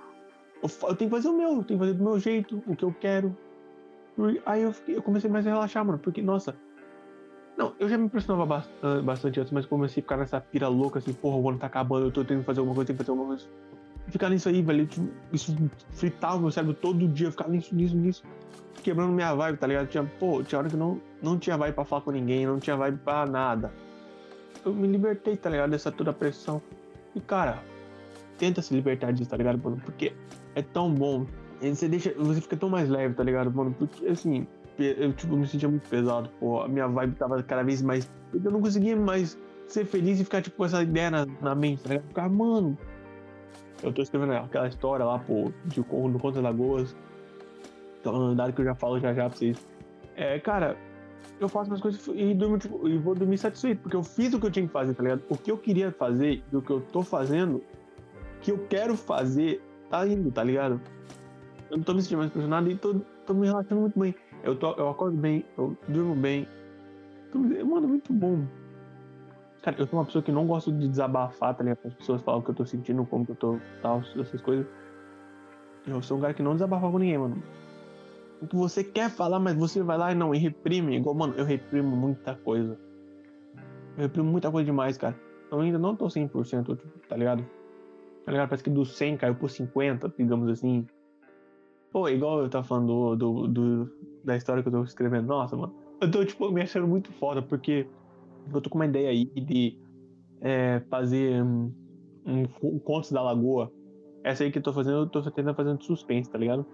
Eu, 0.62 0.70
eu 0.88 0.96
tenho 0.96 1.11
que 1.11 1.17
fazer 1.17 1.28
o 1.28 1.37
meu, 1.37 1.49
eu 1.56 1.64
tenho 1.64 1.78
que 1.78 1.87
fazer 1.87 1.94
do 1.94 2.05
meu 2.05 2.19
jeito, 2.19 2.62
o 2.67 2.76
que 2.76 2.84
eu 2.84 2.94
quero. 3.00 3.37
Aí 4.44 4.62
eu, 4.62 4.73
fiquei, 4.73 4.96
eu 4.96 5.02
comecei 5.02 5.31
mais 5.31 5.46
a 5.46 5.50
relaxar, 5.50 5.84
mano, 5.84 5.99
porque, 5.99 6.23
nossa. 6.23 6.55
Não, 7.56 7.75
eu 7.78 7.88
já 7.88 7.96
me 7.96 8.05
impressionava 8.05 8.67
ah, 8.82 9.02
bastante 9.02 9.40
antes, 9.40 9.52
mas 9.52 9.64
comecei 9.64 10.00
a 10.00 10.05
ficar 10.05 10.19
nessa 10.19 10.38
pira 10.38 10.69
louca, 10.69 10.99
assim, 10.99 11.14
porra, 11.14 11.37
o 11.37 11.49
ano 11.49 11.58
tá 11.58 11.67
acabando, 11.67 12.06
eu 12.06 12.12
tô 12.12 12.23
tendo 12.23 12.40
que 12.40 12.46
fazer 12.46 12.61
alguma 12.61 12.75
coisa, 12.75 12.87
tenho 12.87 12.99
que 12.99 13.05
fazer 13.05 13.11
alguma 13.11 13.28
coisa. 13.28 13.49
Ficar 14.08 14.31
nisso 14.31 14.49
aí, 14.49 14.62
velho, 14.62 14.88
isso 15.32 15.55
fritava 15.91 16.38
meu 16.38 16.50
cérebro 16.50 16.75
todo 16.75 17.08
dia, 17.08 17.31
ficava 17.31 17.50
nisso, 17.50 17.75
nisso, 17.75 17.97
nisso 17.97 18.23
quebrando 18.87 19.12
minha 19.12 19.35
vibe, 19.35 19.58
tá 19.58 19.67
ligado? 19.67 19.88
Tinha, 19.88 20.05
pô, 20.05 20.44
tinha 20.44 20.61
hora 20.61 20.69
que 20.69 20.76
não, 20.76 21.00
não 21.20 21.37
tinha 21.37 21.56
vibe 21.56 21.75
pra 21.75 21.85
falar 21.85 22.03
com 22.03 22.12
ninguém, 22.12 22.47
não 22.47 22.61
tinha 22.61 22.76
vibe 22.76 22.99
pra 22.99 23.26
nada. 23.26 23.73
Eu 24.64 24.73
me 24.73 24.87
libertei, 24.87 25.37
tá 25.37 25.50
ligado? 25.50 25.70
Dessa 25.70 25.91
toda 25.91 26.12
pressão. 26.12 26.62
E, 27.12 27.20
cara, 27.20 27.64
tenta 28.38 28.62
se 28.62 28.73
libertar 28.73 29.12
disso, 29.12 29.29
tá 29.29 29.37
ligado, 29.37 29.58
mano? 29.58 29.82
Porque 29.85 30.12
é 30.55 30.62
tão 30.62 30.94
bom. 30.94 31.26
E 31.61 31.75
você 31.75 31.88
deixa. 31.88 32.12
Você 32.17 32.41
fica 32.41 32.56
tão 32.56 32.69
mais 32.69 32.88
leve, 32.88 33.14
tá 33.14 33.25
ligado, 33.25 33.52
mano? 33.52 33.75
Porque, 33.76 34.06
assim, 34.06 34.47
eu, 34.79 35.12
tipo, 35.12 35.37
me 35.37 35.49
sentia 35.49 35.69
muito 35.69 35.88
pesado, 35.88 36.31
pô. 36.38 36.61
A 36.61 36.69
minha 36.69 36.87
vibe 36.87 37.17
tava 37.17 37.43
cada 37.43 37.64
vez 37.64 37.82
mais. 37.82 38.09
Eu 38.32 38.52
não 38.52 38.61
conseguia 38.61 38.94
mais 38.94 39.37
ser 39.67 39.85
feliz 39.85 40.20
e 40.20 40.25
ficar, 40.25 40.43
tipo, 40.43 40.56
com 40.56 40.64
essa 40.64 40.81
ideia 40.81 41.11
na, 41.11 41.26
na 41.41 41.56
mente, 41.56 41.82
tá 41.82 41.88
ligado? 41.88 42.06
Ficar, 42.06 42.29
mano. 42.29 42.79
Eu 43.82 43.93
tô 43.93 44.03
escrevendo 44.03 44.32
aquela 44.32 44.69
história 44.69 45.05
lá, 45.05 45.19
pô, 45.19 45.53
de 45.64 45.82
Corro 45.82 46.08
no 46.08 46.19
Conto 46.19 46.35
das 46.37 46.44
Lagoas 46.44 46.97
então, 48.06 48.37
dado 48.37 48.53
que 48.53 48.61
eu 48.61 48.64
já 48.64 48.75
falo 48.75 49.00
já 49.00 49.12
já 49.12 49.29
pra 49.29 49.37
vocês. 49.37 49.67
É, 50.14 50.38
cara, 50.38 50.76
eu 51.41 51.49
faço 51.49 51.69
minhas 51.69 51.81
coisas 51.81 52.06
e, 52.14 52.35
durmo, 52.35 52.56
tipo, 52.56 52.88
e 52.88 52.97
vou 52.97 53.17
dormir 53.17 53.37
satisfeito, 53.37 53.82
porque 53.82 53.97
eu 53.97 54.05
fiz 54.05 54.32
o 54.32 54.38
que 54.38 54.47
eu 54.47 54.50
tinha 54.50 54.64
que 54.64 54.73
fazer, 54.73 54.94
tá 54.94 55.03
ligado? 55.03 55.25
O 55.29 55.37
que 55.37 55.50
eu 55.50 55.58
queria 55.58 55.91
fazer 55.91 56.44
e 56.53 56.56
o 56.56 56.62
que 56.62 56.70
eu 56.70 56.81
tô 56.81 57.03
fazendo, 57.03 57.64
que 58.41 58.53
eu 58.53 58.64
quero 58.69 58.97
fazer, 58.97 59.61
tá 59.91 60.06
indo, 60.06 60.31
tá 60.31 60.44
ligado? 60.44 60.81
Eu 61.69 61.79
não 61.79 61.85
tô 61.85 61.94
me 61.94 62.00
sentindo 62.00 62.19
mais 62.19 62.31
pressionado 62.31 62.70
e 62.70 62.76
tô, 62.76 62.94
tô 63.26 63.35
me 63.35 63.49
relaxando 63.49 63.81
muito 63.81 63.99
bem. 63.99 64.14
Eu, 64.44 64.55
tô, 64.55 64.73
eu 64.75 64.88
acordo 64.88 65.17
bem, 65.17 65.44
eu 65.59 65.76
durmo 65.88 66.14
bem. 66.14 66.47
Tô, 67.32 67.41
mano, 67.41 67.88
muito 67.88 68.12
bom. 68.12 68.47
Cara, 69.66 69.76
eu 69.78 69.86
sou 69.86 69.98
uma 69.98 70.06
pessoa 70.06 70.22
que 70.22 70.32
não 70.32 70.46
gosto 70.46 70.72
de 70.72 70.88
desabafar, 70.88 71.54
tá 71.54 71.62
ligado? 71.62 71.80
As 71.84 71.94
pessoas 71.94 72.22
falam 72.22 72.40
o 72.40 72.42
que 72.42 72.50
eu 72.50 72.54
tô 72.54 72.64
sentindo, 72.64 73.04
como 73.04 73.26
que 73.26 73.32
eu 73.32 73.36
tô, 73.36 73.58
tal, 73.82 74.00
essas 74.18 74.40
coisas. 74.40 74.66
Eu 75.86 76.00
sou 76.00 76.16
um 76.16 76.20
cara 76.22 76.32
que 76.32 76.42
não 76.42 76.54
desabafa 76.54 76.90
com 76.90 76.98
ninguém, 76.98 77.18
mano 77.18 77.42
o 78.40 78.46
que 78.46 78.56
você 78.56 78.84
quer 78.84 79.10
falar, 79.10 79.38
mas 79.38 79.56
você 79.56 79.82
vai 79.82 79.96
lá 79.96 80.12
e 80.12 80.14
não, 80.14 80.34
e 80.34 80.38
reprime. 80.38 80.96
Igual, 80.96 81.14
mano, 81.14 81.34
eu 81.36 81.44
reprimo 81.44 81.96
muita 81.96 82.34
coisa. 82.34 82.78
Eu 83.96 84.02
reprimo 84.02 84.30
muita 84.30 84.50
coisa 84.50 84.66
demais, 84.66 84.96
cara. 84.96 85.18
Eu 85.50 85.60
ainda 85.60 85.78
não 85.78 85.96
tô 85.96 86.06
100%, 86.06 86.78
tá 87.08 87.16
ligado? 87.16 87.44
Tá 88.24 88.32
ligado? 88.32 88.48
Parece 88.48 88.64
que 88.64 88.70
do 88.70 88.84
100 88.84 89.16
caiu 89.16 89.34
por 89.34 89.48
50, 89.48 90.12
digamos 90.18 90.48
assim. 90.50 90.86
Pô, 91.92 92.08
igual 92.08 92.40
eu 92.40 92.50
tava 92.50 92.64
falando 92.64 92.87
do, 92.87 93.16
do, 93.16 93.49
do, 93.49 93.92
da 94.25 94.37
história 94.37 94.62
que 94.62 94.68
eu 94.68 94.73
tô 94.73 94.82
escrevendo. 94.82 95.26
Nossa, 95.26 95.56
mano. 95.56 95.75
Eu 96.00 96.11
tô, 96.11 96.25
tipo, 96.25 96.50
me 96.50 96.61
achando 96.61 96.87
muito 96.87 97.11
foda, 97.12 97.40
porque 97.40 97.87
eu 98.53 98.61
tô 98.61 98.71
com 98.71 98.79
uma 98.79 98.87
ideia 98.87 99.11
aí 99.11 99.25
de 99.25 99.79
é, 100.41 100.81
fazer 100.91 101.43
um, 101.43 101.73
um, 102.26 103.03
da 103.12 103.23
Lagoa. 103.23 103.73
Essa 104.23 104.45
aí 104.45 104.50
que 104.50 104.59
eu 104.59 104.62
tô 104.62 104.73
fazendo, 104.73 104.99
eu 104.99 105.07
tô 105.07 105.23
tentando 105.23 105.55
fazer 105.55 105.76
suspense, 105.81 106.31
tá 106.31 106.38
ligado? 106.38 106.67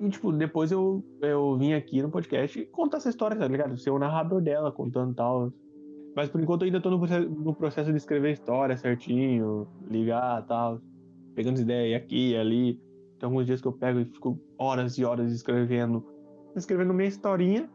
E, 0.00 0.08
tipo, 0.08 0.32
depois 0.32 0.72
eu, 0.72 1.04
eu 1.20 1.56
vim 1.58 1.74
aqui 1.74 2.02
no 2.02 2.10
podcast 2.10 2.58
e 2.58 2.66
contar 2.66 2.96
essa 2.96 3.10
história, 3.10 3.36
tá 3.36 3.46
ligado? 3.46 3.76
Ser 3.76 3.90
o 3.90 3.98
narrador 3.98 4.40
dela, 4.40 4.72
contando 4.72 5.14
tal. 5.14 5.52
Mas 6.16 6.28
por 6.28 6.40
enquanto 6.40 6.62
eu 6.62 6.66
ainda 6.66 6.80
tô 6.80 6.90
no 6.90 6.98
no 6.98 7.54
processo 7.54 7.90
de 7.90 7.98
escrever 7.98 8.28
a 8.28 8.32
história 8.32 8.76
certinho, 8.76 9.68
ligar 9.88 10.44
tal. 10.46 10.80
Pegando 11.34 11.54
as 11.54 11.60
ideias 11.60 12.02
aqui 12.02 12.30
e 12.30 12.36
ali. 12.36 12.80
Tem 13.18 13.26
alguns 13.26 13.46
dias 13.46 13.60
que 13.60 13.68
eu 13.68 13.72
pego 13.72 14.00
e 14.00 14.04
fico 14.06 14.40
horas 14.58 14.96
e 14.96 15.04
horas 15.04 15.30
escrevendo. 15.32 16.04
Escrevendo 16.56 16.94
minha 16.94 17.08
historinha 17.08 17.68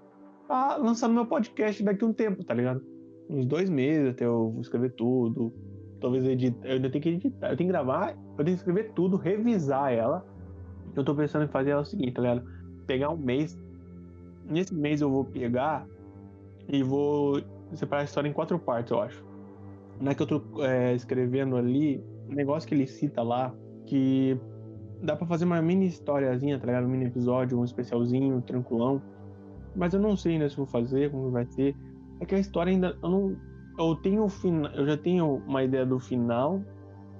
pra 0.47 0.75
lançar 0.77 1.07
no 1.07 1.13
meu 1.13 1.25
podcast 1.25 1.81
daqui 1.83 2.03
a 2.03 2.07
um 2.07 2.13
tempo, 2.13 2.43
tá 2.43 2.53
ligado? 2.53 2.94
Uns 3.29 3.45
dois 3.45 3.69
meses 3.69 4.09
até 4.09 4.25
eu 4.25 4.55
escrever 4.59 4.91
tudo. 4.93 5.53
Talvez 5.99 6.25
editar. 6.25 6.67
Eu 6.67 6.75
ainda 6.75 6.89
tenho 6.89 7.01
que 7.01 7.09
editar. 7.09 7.51
Eu 7.51 7.57
tenho 7.57 7.69
que 7.69 7.73
gravar, 7.73 8.11
eu 8.11 8.43
tenho 8.43 8.57
que 8.57 8.61
escrever 8.61 8.91
tudo, 8.93 9.17
revisar 9.17 9.91
ela 9.91 10.25
eu 10.95 11.03
tô 11.03 11.13
pensando 11.13 11.45
em 11.45 11.47
fazer 11.47 11.71
é 11.71 11.77
o 11.77 11.85
seguinte, 11.85 12.13
tá 12.13 12.21
ligado? 12.21 12.43
Pegar 12.87 13.09
um 13.09 13.17
mês. 13.17 13.57
Nesse 14.45 14.73
mês 14.73 15.01
eu 15.01 15.09
vou 15.09 15.25
pegar 15.25 15.85
e 16.69 16.81
vou 16.81 17.41
separar 17.73 18.01
a 18.01 18.05
história 18.05 18.29
em 18.29 18.33
quatro 18.33 18.57
partes, 18.57 18.91
eu 18.91 19.01
acho. 19.01 19.23
Na 19.99 20.13
que 20.13 20.23
eu 20.23 20.27
tô 20.27 20.63
é, 20.63 20.93
escrevendo 20.93 21.57
ali, 21.57 22.03
um 22.29 22.33
negócio 22.33 22.67
que 22.67 22.75
ele 22.75 22.87
cita 22.87 23.21
lá, 23.21 23.53
que 23.85 24.37
dá 25.01 25.15
para 25.15 25.27
fazer 25.27 25.45
uma 25.45 25.61
mini 25.61 25.87
historiazinha, 25.87 26.59
tá 26.59 26.65
ligado? 26.65 26.85
Um 26.85 26.89
mini 26.89 27.05
episódio, 27.05 27.59
um 27.59 27.63
especialzinho, 27.63 28.41
tranquilão. 28.41 29.01
Mas 29.75 29.93
eu 29.93 29.99
não 29.99 30.15
sei 30.15 30.33
ainda 30.33 30.49
se 30.49 30.55
vou 30.55 30.65
fazer, 30.65 31.11
como 31.11 31.31
vai 31.31 31.45
ser. 31.47 31.75
É 32.19 32.25
que 32.25 32.35
a 32.35 32.39
história 32.39 32.71
ainda. 32.71 32.97
Eu 33.03 33.09
não. 33.09 33.37
Eu 33.77 33.95
tenho. 33.95 34.27
Eu 34.73 34.85
já 34.85 34.97
tenho 34.97 35.41
uma 35.47 35.63
ideia 35.63 35.85
do 35.85 35.99
final, 35.99 36.61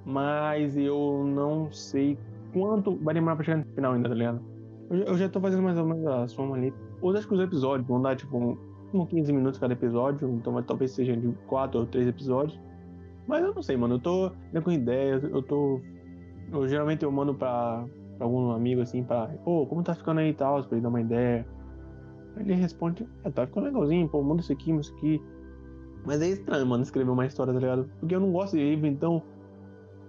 mas 0.05 0.77
eu 0.77 1.23
não 1.25 1.71
sei 1.71 2.17
quanto 2.53 2.95
vai 2.97 3.13
demorar 3.13 3.35
pra 3.35 3.45
chegar 3.45 3.57
no 3.57 3.75
final 3.75 3.93
ainda, 3.93 4.09
tá 4.09 4.15
ligado? 4.15 4.41
Eu, 4.89 4.97
eu 4.99 5.17
já 5.17 5.27
tô 5.27 5.41
fazendo 5.41 5.63
mais 5.63 5.77
ou 5.77 5.85
menos 5.85 6.05
a 6.07 6.27
soma 6.27 6.55
ali. 6.55 6.73
Ou 7.01 7.11
acho 7.15 7.27
que 7.27 7.33
os 7.33 7.41
episódios 7.41 7.87
vão 7.87 8.01
dar, 8.01 8.15
tipo, 8.15 8.37
um, 8.37 8.57
um 8.93 9.05
15 9.05 9.33
minutos 9.33 9.59
cada 9.59 9.73
episódio, 9.73 10.29
então 10.29 10.61
talvez 10.63 10.91
seja 10.91 11.15
de 11.15 11.31
4 11.47 11.79
ou 11.79 11.85
3 11.85 12.07
episódios. 12.07 12.59
Mas 13.27 13.43
eu 13.43 13.53
não 13.53 13.61
sei, 13.61 13.75
mano. 13.75 13.95
Eu 13.95 13.99
tô 13.99 14.31
né, 14.53 14.61
com 14.61 14.71
ideias, 14.71 15.23
eu 15.23 15.41
tô. 15.41 15.81
Eu 16.51 16.67
geralmente 16.67 17.03
eu 17.03 17.11
mando 17.11 17.33
pra, 17.33 17.85
pra 18.17 18.25
algum 18.25 18.51
amigo 18.51 18.81
assim, 18.81 19.03
pra. 19.03 19.29
Ô, 19.45 19.63
oh, 19.63 19.65
como 19.65 19.83
tá 19.83 19.93
ficando 19.93 20.19
aí 20.19 20.29
e 20.29 20.33
tal, 20.33 20.63
pra 20.63 20.77
ele 20.77 20.81
dar 20.81 20.89
uma 20.89 21.01
ideia. 21.01 21.45
Ele 22.37 22.53
responde, 22.53 23.07
é, 23.23 23.29
tá 23.29 23.47
ficando 23.47 23.65
legalzinho, 23.65 24.07
pô, 24.07 24.21
manda 24.21 24.41
isso 24.41 24.51
aqui, 24.51 24.71
manda 24.71 24.81
isso 24.81 24.93
aqui. 24.95 25.21
Mas 26.05 26.21
é 26.21 26.27
estranho, 26.29 26.65
mano, 26.65 26.83
escrever 26.83 27.09
uma 27.09 27.25
história, 27.25 27.53
tá 27.53 27.59
ligado? 27.59 27.89
Porque 27.99 28.15
eu 28.15 28.19
não 28.19 28.31
gosto 28.31 28.55
de 28.55 28.63
livro, 28.63 28.87
então. 28.87 29.23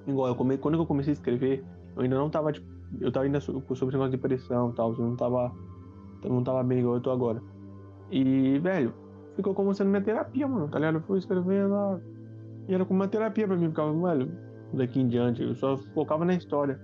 Igual, 0.06 0.28
eu 0.28 0.34
come... 0.34 0.58
quando 0.58 0.78
eu 0.78 0.86
comecei 0.86 1.12
a 1.12 1.14
escrever, 1.14 1.64
eu 1.96 2.02
ainda 2.02 2.16
não 2.16 2.28
tava, 2.28 2.52
tipo. 2.52 2.66
Eu 3.00 3.10
tava 3.10 3.24
ainda 3.24 3.40
sobre 3.40 3.60
esse 3.60 3.84
negócio 3.84 4.10
de 4.10 4.16
depressão 4.16 4.70
e 4.70 4.74
tal, 4.74 4.92
eu 4.92 4.98
não 4.98 5.16
tava. 5.16 5.52
Eu 6.22 6.30
não 6.30 6.44
tava 6.44 6.62
bem 6.62 6.80
igual 6.80 6.96
eu 6.96 7.00
tô 7.00 7.10
agora. 7.10 7.42
E, 8.10 8.58
velho, 8.58 8.92
ficou 9.34 9.54
como 9.54 9.74
sendo 9.74 9.90
minha 9.90 10.02
terapia, 10.02 10.46
mano, 10.46 10.68
tá 10.68 10.78
ligado? 10.78 10.96
Eu 10.96 11.02
fui 11.02 11.18
escrevendo 11.18 11.70
lá. 11.70 12.00
E 12.68 12.74
era 12.74 12.84
como 12.84 13.00
uma 13.00 13.08
terapia 13.08 13.46
pra 13.46 13.56
mim, 13.56 13.68
ficava, 13.68 13.92
velho, 13.92 14.30
daqui 14.72 15.00
em 15.00 15.08
diante, 15.08 15.42
eu 15.42 15.54
só 15.54 15.76
focava 15.76 16.24
na 16.24 16.34
história. 16.34 16.80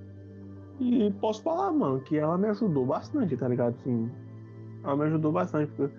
E 0.80 1.12
posso 1.20 1.42
falar, 1.42 1.70
mano, 1.72 2.00
que 2.00 2.16
ela 2.16 2.36
me 2.38 2.48
ajudou 2.48 2.86
bastante, 2.86 3.36
tá 3.36 3.48
ligado? 3.48 3.74
Assim, 3.74 4.10
ela 4.84 4.96
me 4.96 5.04
ajudou 5.04 5.32
bastante, 5.32 5.70
porque 5.72 5.94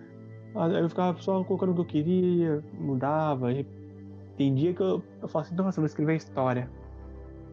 eu 0.55 0.89
ficava 0.89 1.17
só 1.19 1.43
colocando 1.43 1.71
o 1.71 1.75
que 1.75 1.81
eu 1.81 1.85
queria, 1.85 2.63
mudava. 2.79 3.51
E 3.51 3.65
tem 4.37 4.53
dia 4.53 4.73
que 4.73 4.81
eu, 4.81 5.03
eu 5.21 5.27
falo 5.27 5.45
assim, 5.45 5.55
nossa, 5.55 5.81
vou 5.81 5.85
escrever 5.85 6.15
história. 6.15 6.69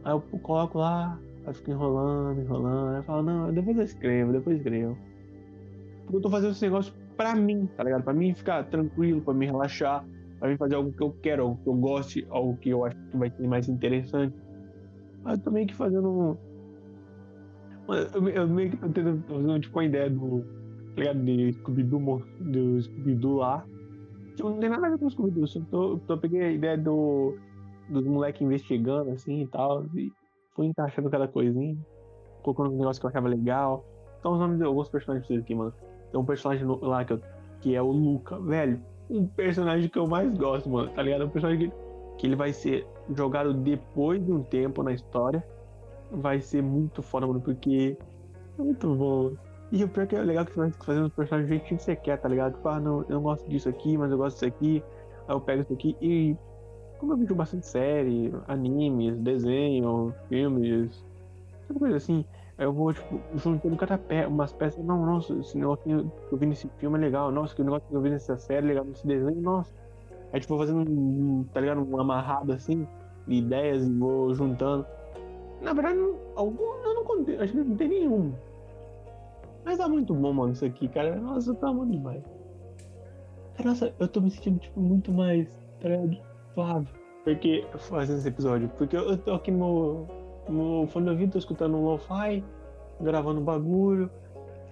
Aí 0.04 0.12
eu 0.12 0.20
coloco 0.42 0.78
lá, 0.78 1.18
aí 1.46 1.54
fico 1.54 1.70
enrolando, 1.70 2.40
enrolando. 2.40 2.90
Aí 2.90 2.96
eu 2.98 3.04
falo, 3.04 3.22
não, 3.22 3.52
depois 3.52 3.76
eu 3.76 3.84
escrevo, 3.84 4.32
depois 4.32 4.56
eu 4.56 4.58
escrevo. 4.58 4.98
Porque 6.04 6.16
eu 6.16 6.20
tô 6.20 6.30
fazendo 6.30 6.52
esse 6.52 6.62
negócio 6.62 6.92
pra 7.16 7.34
mim, 7.34 7.68
tá 7.76 7.84
ligado? 7.84 8.02
Pra 8.02 8.12
mim 8.12 8.34
ficar 8.34 8.64
tranquilo, 8.64 9.20
pra 9.20 9.34
me 9.34 9.46
relaxar, 9.46 10.04
pra 10.38 10.48
mim 10.48 10.56
fazer 10.56 10.74
algo 10.74 10.92
que 10.92 11.02
eu 11.02 11.14
quero, 11.22 11.42
algo 11.42 11.60
que 11.62 11.68
eu 11.68 11.74
goste, 11.74 12.26
algo 12.30 12.56
que 12.56 12.70
eu 12.70 12.84
acho 12.84 12.96
que 12.96 13.16
vai 13.16 13.30
ser 13.30 13.46
mais 13.46 13.68
interessante. 13.68 14.34
Mas 15.22 15.38
eu 15.38 15.44
tô 15.44 15.50
meio 15.50 15.66
que 15.66 15.74
fazendo. 15.74 16.38
Eu, 17.88 18.28
eu 18.28 18.48
meio 18.48 18.70
que 18.70 18.76
tô 18.76 18.88
tendo 18.88 19.22
fazendo 19.26 19.60
tipo 19.60 19.78
uma 19.78 19.84
ideia 19.84 20.08
do. 20.08 20.44
Ligado? 21.00 21.24
De 21.24 21.52
Scooby-Doo, 21.54 22.22
do 22.40 22.82
Scooby-Doo 22.82 23.36
lá. 23.36 23.64
Tipo, 24.36 24.50
não 24.50 24.60
tem 24.60 24.68
nada 24.68 24.86
a 24.86 24.90
ver 24.90 24.98
com 24.98 25.10
Scooby-Doo, 25.10 25.46
só 25.46 25.60
tô, 25.70 25.98
tô 26.06 26.18
peguei 26.18 26.42
a 26.42 26.50
ideia 26.50 26.76
do. 26.76 27.36
Dos 27.88 28.04
moleques 28.04 28.42
investigando 28.42 29.10
assim 29.10 29.42
e 29.42 29.46
tal. 29.48 29.84
E 29.96 30.12
fui 30.54 30.66
encaixando 30.66 31.10
cada 31.10 31.26
coisinha. 31.26 31.76
Colocando 32.42 32.72
um 32.72 32.78
negócio 32.78 33.00
que 33.00 33.06
eu 33.06 33.10
achava 33.10 33.28
legal. 33.28 33.84
Então 34.18 34.32
os 34.32 34.38
nomes 34.38 34.58
de 34.58 34.64
alguns 34.64 34.88
personagens 34.88 35.28
aqui, 35.40 35.54
mano. 35.54 35.72
Tem 36.12 36.20
um 36.20 36.24
personagem 36.24 36.66
lá 36.66 37.04
que, 37.04 37.14
eu, 37.14 37.20
que 37.60 37.74
é 37.74 37.82
o 37.82 37.90
Luca, 37.90 38.38
velho. 38.38 38.80
Um 39.08 39.26
personagem 39.26 39.88
que 39.88 39.98
eu 39.98 40.06
mais 40.06 40.36
gosto, 40.36 40.68
mano, 40.68 40.90
tá 40.90 41.02
ligado? 41.02 41.24
Um 41.24 41.30
personagem 41.30 41.70
que, 41.70 41.76
que 42.18 42.26
ele 42.26 42.36
vai 42.36 42.52
ser 42.52 42.86
jogado 43.16 43.52
depois 43.54 44.24
de 44.24 44.30
um 44.30 44.42
tempo 44.42 44.82
na 44.82 44.92
história. 44.92 45.44
Vai 46.12 46.40
ser 46.40 46.62
muito 46.62 47.02
foda, 47.02 47.26
mano, 47.26 47.40
porque 47.40 47.96
é 48.58 48.62
muito 48.62 48.94
bom. 48.94 49.32
E 49.72 49.84
o 49.84 49.88
pior 49.88 50.06
que 50.06 50.16
é 50.16 50.22
legal 50.22 50.44
que 50.44 50.52
você 50.52 50.60
vai 50.60 50.70
fazendo 50.70 51.06
os 51.06 51.12
personagens 51.12 51.48
do 51.48 51.54
jeitinho 51.54 51.78
que 51.78 51.84
você 51.84 51.94
quer, 51.94 52.16
tá 52.18 52.28
ligado? 52.28 52.54
Tipo, 52.54 52.68
ah, 52.68 52.80
não, 52.80 53.02
eu 53.02 53.14
não 53.16 53.22
gosto 53.22 53.48
disso 53.48 53.68
aqui, 53.68 53.96
mas 53.96 54.10
eu 54.10 54.18
gosto 54.18 54.34
disso 54.34 54.46
aqui. 54.46 54.82
Aí 55.28 55.34
eu 55.34 55.40
pego 55.40 55.62
isso 55.62 55.72
aqui 55.72 55.96
e. 56.00 56.36
Como 56.98 57.14
eu 57.14 57.16
vejo 57.16 57.34
bastante 57.34 57.66
série, 57.66 58.30
animes, 58.46 59.16
desenho, 59.20 60.12
filmes, 60.28 61.02
coisa 61.78 61.96
assim, 61.96 62.24
eu 62.58 62.72
vou, 62.72 62.92
tipo, 62.92 63.20
juntando 63.36 63.76
cada 63.76 63.96
pé, 63.96 64.26
umas 64.26 64.52
peças. 64.52 64.84
Não, 64.84 65.04
nossa, 65.04 65.32
esse 65.34 65.56
negócio 65.56 65.82
que 65.84 66.34
eu 66.34 66.38
vi 66.38 66.46
nesse 66.46 66.68
filme 66.78 66.98
é 66.98 67.00
legal. 67.00 67.30
Nossa, 67.30 67.54
que 67.54 67.62
negócio 67.62 67.88
que 67.88 67.94
eu 67.94 68.00
vi 68.00 68.10
nessa 68.10 68.36
série 68.36 68.66
é 68.66 68.68
legal, 68.68 68.84
nesse 68.84 69.06
desenho, 69.06 69.40
nossa. 69.40 69.72
Aí, 70.32 70.40
tipo, 70.40 70.56
fazendo 70.58 70.88
um, 70.90 71.44
tá 71.52 71.60
ligado? 71.60 71.82
Um 71.82 72.00
amarrado 72.00 72.52
assim, 72.52 72.86
de 73.26 73.34
ideias 73.34 73.86
e 73.86 73.90
vou 73.90 74.34
juntando. 74.34 74.86
Na 75.60 75.72
verdade, 75.72 75.98
algum 76.36 76.64
eu 76.84 76.94
não 76.94 77.04
contei, 77.04 77.36
acho 77.36 77.52
que 77.52 77.58
não 77.58 77.76
tem 77.76 77.88
nenhum. 77.88 78.32
Mas 79.64 79.78
tá 79.78 79.88
muito 79.88 80.14
bom, 80.14 80.32
mano, 80.32 80.52
isso 80.52 80.64
aqui, 80.64 80.88
cara. 80.88 81.16
Nossa, 81.16 81.54
tá 81.54 81.72
muito 81.72 81.92
demais. 81.92 82.22
Nossa, 83.64 83.92
eu 83.98 84.08
tô 84.08 84.20
me 84.20 84.30
sentindo, 84.30 84.58
tipo, 84.58 84.80
muito 84.80 85.12
mais, 85.12 85.48
tá 85.80 85.88
ligado? 85.88 86.16
Suave. 86.54 86.88
Porque, 87.24 87.66
fazendo 87.76 88.18
esse 88.18 88.28
episódio, 88.28 88.70
porque 88.78 88.96
eu 88.96 89.18
tô 89.18 89.34
aqui 89.34 89.50
no, 89.50 90.06
no 90.48 90.86
fone 90.88 91.06
de 91.06 91.10
ouvido, 91.12 91.32
tô 91.32 91.38
escutando 91.38 91.76
um 91.76 91.84
lo-fi, 91.84 92.42
gravando 93.00 93.40
bagulho. 93.40 94.10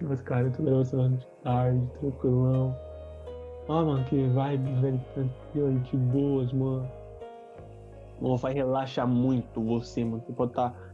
Mas, 0.01 0.21
cara, 0.21 0.47
eu 0.47 0.51
tô 0.51 0.63
gravando 0.63 1.17
de 1.17 1.27
tarde, 1.43 1.87
tranquilão. 1.99 2.75
Ah, 3.67 3.83
mano, 3.83 4.03
que 4.05 4.27
vibe, 4.27 4.81
velho, 4.81 5.01
tranquilo, 5.13 5.79
de 5.79 5.97
boas, 5.97 6.51
mano. 6.51 6.89
O 8.19 8.29
lo-fi 8.29 8.51
relaxa 8.51 9.05
muito 9.05 9.61
você, 9.61 10.03
mano. 10.03 10.23
Você 10.25 10.33
pode 10.33 10.51
estar. 10.51 10.71
Tá... 10.71 10.88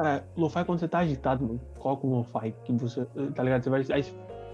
Cara, 0.00 0.24
lo-fi 0.34 0.64
quando 0.64 0.78
você 0.78 0.88
tá 0.88 1.00
agitado, 1.00 1.44
mano, 1.44 1.60
coloca 1.78 2.06
um 2.06 2.16
lo-fi 2.16 2.54
que 2.64 2.72
você. 2.72 3.04
Tá 3.34 3.42
ligado? 3.42 3.62
Você 3.62 3.68
vai. 3.68 3.82
Aí, 3.92 4.04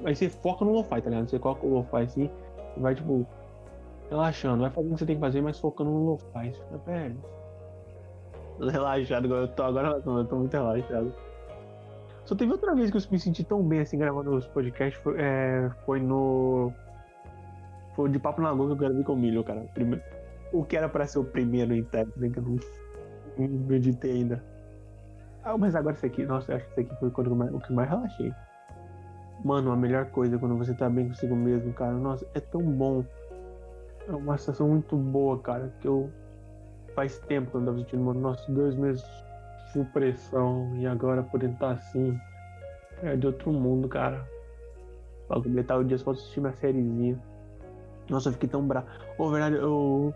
aí 0.05 0.17
você 0.17 0.29
foca 0.29 0.65
no 0.65 0.73
lo-fi, 0.73 1.01
tá 1.01 1.09
ligado? 1.09 1.31
Você 1.31 1.39
coloca 1.39 1.65
o 1.65 1.75
lo-fi 1.75 1.99
assim, 1.99 2.31
vai, 2.77 2.97
tipo, 2.97 3.25
relaxando, 4.11 4.63
vai 4.63 4.71
fazendo 4.71 4.91
o 4.91 4.95
que 4.95 4.99
você 4.99 5.07
tem 5.07 5.15
que 5.15 5.21
fazer, 5.21 5.41
mas 5.41 5.61
focando 5.61 5.91
no 5.91 6.05
lo-fi. 6.05 6.51
Você 6.53 6.61
fica, 6.61 6.79
velho 6.79 7.17
relaxado, 8.59 9.33
eu 9.33 9.49
tô 9.49 9.63
agora 9.63 10.03
eu 10.05 10.25
tô 10.25 10.37
muito 10.37 10.53
relaxado. 10.53 11.15
Só 12.25 12.35
teve 12.35 12.51
outra 12.51 12.75
vez 12.75 12.91
que 12.91 12.97
eu 12.97 13.03
me 13.13 13.19
senti 13.21 13.45
tão 13.45 13.63
bem 13.63 13.81
assim 13.81 13.99
gravando 13.99 14.35
os 14.35 14.49
podcasts, 14.49 15.01
foi, 15.03 15.15
é, 15.19 15.71
foi 15.85 16.01
no. 16.01 16.73
Foi 17.95 18.09
de 18.09 18.19
Papo 18.19 18.43
na 18.43 18.51
Lua 18.51 18.67
que 18.67 18.73
eu 18.73 18.77
gravei 18.77 19.05
com 19.05 19.13
o 19.13 19.17
Milho, 19.17 19.45
cara. 19.45 19.61
Primeiro, 19.73 20.03
o 20.53 20.65
que 20.65 20.77
era 20.77 20.89
pra 20.89 21.07
ser 21.07 21.19
o 21.19 21.25
primeiro 21.25 21.73
em 21.73 21.85
técnica, 21.85 22.29
que 22.29 22.39
eu 22.39 22.43
não, 22.43 23.49
não 23.49 23.75
editei 23.75 24.13
ainda. 24.13 24.56
Ah, 25.47 25.57
mas 25.57 25.77
agora 25.77 25.95
isso 25.95 26.05
aqui, 26.05 26.27
nossa, 26.27 26.51
eu 26.51 26.57
acho 26.57 26.65
que 26.67 26.73
isso 26.73 26.81
aqui 26.81 26.99
foi 26.99 27.09
quando 27.09 27.31
eu 27.31 27.37
mais, 27.37 27.55
o 27.55 27.61
que 27.61 27.73
mais 27.73 27.89
relaxei. 27.89 28.35
Mano, 29.45 29.71
a 29.71 29.77
melhor 29.77 30.07
coisa 30.07 30.37
quando 30.41 30.59
você 30.59 30.75
tá 30.75 30.91
bem 30.91 31.07
consigo 31.07 31.37
mesmo, 31.37 31.73
cara. 31.73 31.93
Nossa, 31.93 32.27
é 32.35 32.41
tão 32.41 32.61
bom. 32.63 33.05
É 34.09 34.11
uma 34.11 34.37
sensação 34.37 34.69
muito 34.69 34.97
boa, 34.97 35.39
cara, 35.39 35.73
que 35.81 35.87
eu 35.87 36.11
faz 36.97 37.21
tempo 37.21 37.49
que 37.49 37.57
eu 37.57 37.61
andava 37.61 37.79
sentindo, 37.79 38.03
mano, 38.03 38.19
nossa, 38.19 38.51
dois 38.51 38.75
meses 38.75 39.05
de 39.73 39.85
pressão 39.85 40.75
e 40.75 40.87
agora 40.87 41.23
poder 41.23 41.51
estar 41.51 41.73
assim 41.73 42.19
é 43.03 43.15
de 43.15 43.29
outro 43.29 43.53
mundo, 43.53 43.87
cara. 43.87 44.27
Pra 45.29 45.37
completar 45.37 45.79
o 45.79 45.85
dia 45.85 45.97
só 45.97 46.11
assistir 46.11 46.41
minha 46.41 46.55
sériezinha. 46.55 47.23
Nossa, 48.11 48.31
eu 48.31 48.33
fiquei 48.33 48.49
tão 48.49 48.67
bravo. 48.67 48.89
Ô, 49.17 49.31
verdade, 49.31 49.55
eu 49.55 50.13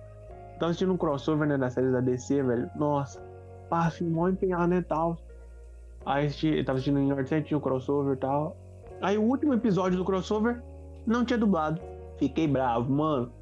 tava 0.59 0.71
assistindo 0.71 0.93
um 0.93 0.97
crossover, 0.97 1.47
né, 1.47 1.57
da 1.57 1.71
série 1.71 1.93
da 1.93 2.01
DC, 2.01 2.43
velho. 2.43 2.69
Nossa, 2.75 3.30
pá, 3.71 3.91
fui 3.91 4.07
mó 4.07 4.29
empenhado, 4.29 4.67
né, 4.67 4.85
tal. 4.87 5.17
Aí 6.05 6.27
assisti, 6.27 6.63
tava 6.65 6.79
assistindo 6.79 6.99
em 6.99 7.07
Norte 7.07 7.43
tinha 7.43 7.57
o 7.57 7.61
crossover 7.61 8.15
e 8.15 8.19
tal. 8.19 8.57
Aí 9.01 9.17
o 9.17 9.23
último 9.23 9.55
episódio 9.55 9.97
do 9.97 10.05
crossover 10.05 10.61
não 11.07 11.25
tinha 11.25 11.39
dublado. 11.39 11.81
Fiquei 12.19 12.47
bravo, 12.47 12.93
mano. 12.93 13.33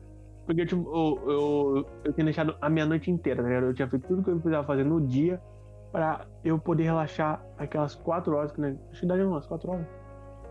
Porque, 0.46 0.64
tipo, 0.64 0.88
eu, 0.94 1.30
eu, 1.30 1.86
eu 2.04 2.12
tinha 2.12 2.24
deixado 2.24 2.56
a 2.60 2.70
minha 2.70 2.86
noite 2.86 3.10
inteira, 3.10 3.42
né? 3.42 3.58
Eu 3.58 3.74
tinha 3.74 3.88
feito 3.88 4.06
tudo 4.06 4.22
que 4.22 4.30
eu 4.30 4.34
precisava 4.34 4.66
fazer 4.66 4.84
no 4.84 5.00
dia 5.00 5.40
pra 5.92 6.26
eu 6.44 6.58
poder 6.58 6.84
relaxar 6.84 7.44
aquelas 7.58 7.94
quatro 7.94 8.36
horas, 8.36 8.52
que, 8.52 8.60
né? 8.60 8.76
Acho 8.90 9.00
que 9.00 9.06
daria 9.06 9.26
umas 9.26 9.46
quatro 9.46 9.70
horas. 9.70 9.86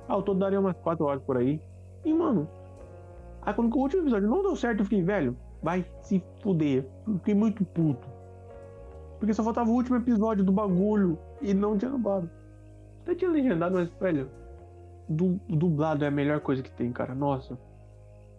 Ah, 0.08 0.16
eu 0.16 0.22
todo 0.22 0.40
daria 0.40 0.60
umas 0.60 0.78
quatro 0.78 1.06
horas 1.06 1.22
por 1.24 1.38
aí. 1.38 1.62
E, 2.06 2.14
mano, 2.14 2.48
aí 3.42 3.54
quando 3.54 3.74
o 3.74 3.80
último 3.80 4.04
episódio 4.04 4.30
não 4.30 4.44
deu 4.44 4.56
certo, 4.56 4.80
eu 4.80 4.86
fiquei, 4.86 5.02
velho, 5.02 5.36
vai 5.64 5.86
se 6.02 6.24
fuder. 6.42 6.86
Fiquei 7.18 7.34
muito 7.34 7.66
puto. 7.66 8.08
Porque 9.20 9.34
só 9.34 9.44
faltava 9.44 9.70
o 9.70 9.74
último 9.74 9.98
episódio 9.98 10.44
do 10.44 10.52
bagulho 10.52 11.18
e 11.42 11.54
não 11.54 11.78
tinha 11.78 11.92
dublado. 11.92 12.30
Até 13.02 13.16
tinha 13.16 13.32
legendado, 13.32 13.76
mas, 13.76 13.90
velho, 13.90 14.30
du 15.10 15.40
dublado 15.48 16.04
é 16.04 16.08
a 16.08 16.12
melhor 16.12 16.40
coisa 16.42 16.62
que 16.62 16.72
tem, 16.72 16.92
cara. 16.92 17.16
Nossa. 17.16 17.58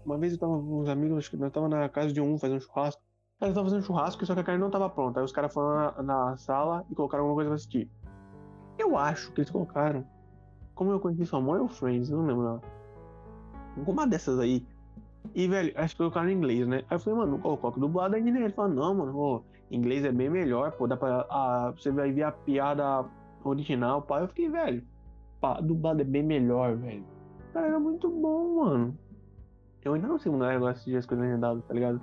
Uma 0.04 0.16
vez 0.16 0.32
eu 0.32 0.38
tava 0.38 0.52
com 0.52 0.80
uns 0.80 0.88
amigos, 0.88 1.18
acho 1.18 1.30
que 1.30 1.36
nós 1.36 1.52
tava 1.52 1.68
na 1.68 1.88
casa 1.88 2.12
de 2.12 2.20
um 2.20 2.38
fazendo 2.38 2.60
churrasco. 2.60 3.02
Eles 3.40 3.52
estavam 3.52 3.70
fazendo 3.70 3.84
churrasco, 3.84 4.26
só 4.26 4.34
que 4.34 4.40
a 4.40 4.44
carne 4.44 4.60
não 4.60 4.70
tava 4.70 4.90
pronta. 4.90 5.20
Aí 5.20 5.24
os 5.24 5.32
caras 5.32 5.52
foram 5.52 5.76
na, 5.76 6.02
na, 6.02 6.36
sala 6.36 6.84
e 6.90 6.94
colocaram 6.94 7.24
alguma 7.24 7.36
coisa 7.36 7.50
pra 7.50 7.56
assistir. 7.56 7.90
Eu 8.76 8.96
acho 8.96 9.32
que 9.32 9.40
eles 9.40 9.50
colocaram. 9.50 10.04
Como 10.74 10.90
eu 10.90 11.00
conheci 11.00 11.26
sua 11.26 11.40
mãe 11.40 11.60
ou 11.60 11.68
Friends, 11.68 12.10
não 12.10 12.26
lembro. 12.26 12.60
Alguma 13.76 14.06
dessas 14.06 14.38
aí. 14.38 14.66
E, 15.34 15.46
velho, 15.46 15.72
acho 15.76 15.94
que 15.94 15.98
colocaram 15.98 16.28
em 16.28 16.34
inglês, 16.34 16.66
né? 16.66 16.78
Aí 16.88 16.96
eu 16.96 17.00
falei, 17.00 17.18
mano, 17.18 17.38
coloca 17.38 17.78
dublado 17.78 18.16
aí, 18.16 18.22
né? 18.22 18.40
Ele 18.44 18.52
falou, 18.52 18.74
não, 18.74 18.94
mano, 18.94 19.16
ô, 19.16 19.42
inglês 19.70 20.04
é 20.04 20.12
bem 20.12 20.30
melhor, 20.30 20.72
pô, 20.72 20.86
dá 20.86 20.96
pra. 20.96 21.26
A, 21.30 21.72
você 21.76 21.90
vai 21.90 22.10
ver 22.12 22.24
a 22.24 22.32
piada 22.32 23.04
original, 23.44 24.02
pá. 24.02 24.20
Eu 24.20 24.28
fiquei, 24.28 24.48
velho, 24.48 24.82
pá, 25.40 25.60
dublado 25.60 26.00
é 26.00 26.04
bem 26.04 26.22
melhor, 26.22 26.76
velho. 26.76 27.04
Cara, 27.52 27.66
era 27.66 27.80
muito 27.80 28.10
bom, 28.10 28.64
mano. 28.64 28.98
Eu 29.84 29.94
ainda 29.94 30.08
não 30.08 30.18
sei 30.18 30.30
como 30.30 30.44
eu 30.44 30.60
gosto 30.60 30.84
de 30.84 30.96
as 30.96 31.06
coisas 31.06 31.24
legendadas, 31.26 31.64
tá 31.64 31.74
ligado? 31.74 32.00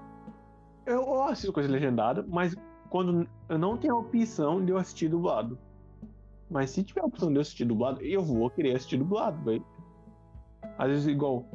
Eu 0.85 1.23
assisto 1.23 1.51
coisas 1.51 1.71
legendadas, 1.71 2.25
mas 2.27 2.55
quando 2.89 3.27
eu 3.49 3.59
não 3.59 3.77
tenho 3.77 3.95
a 3.95 3.99
opção 3.99 4.63
de 4.63 4.71
eu 4.71 4.77
assistir 4.77 5.09
dublado. 5.09 5.57
Mas 6.49 6.69
se 6.69 6.83
tiver 6.83 7.01
a 7.01 7.05
opção 7.05 7.29
de 7.29 7.35
eu 7.35 7.41
assistir 7.41 7.65
dublado, 7.65 8.01
eu 8.01 8.23
vou 8.23 8.49
querer 8.49 8.75
assistir 8.75 8.97
dublado, 8.97 9.43
velho. 9.43 9.65
Às 10.77 10.87
vezes, 10.87 11.07
igual, 11.07 11.45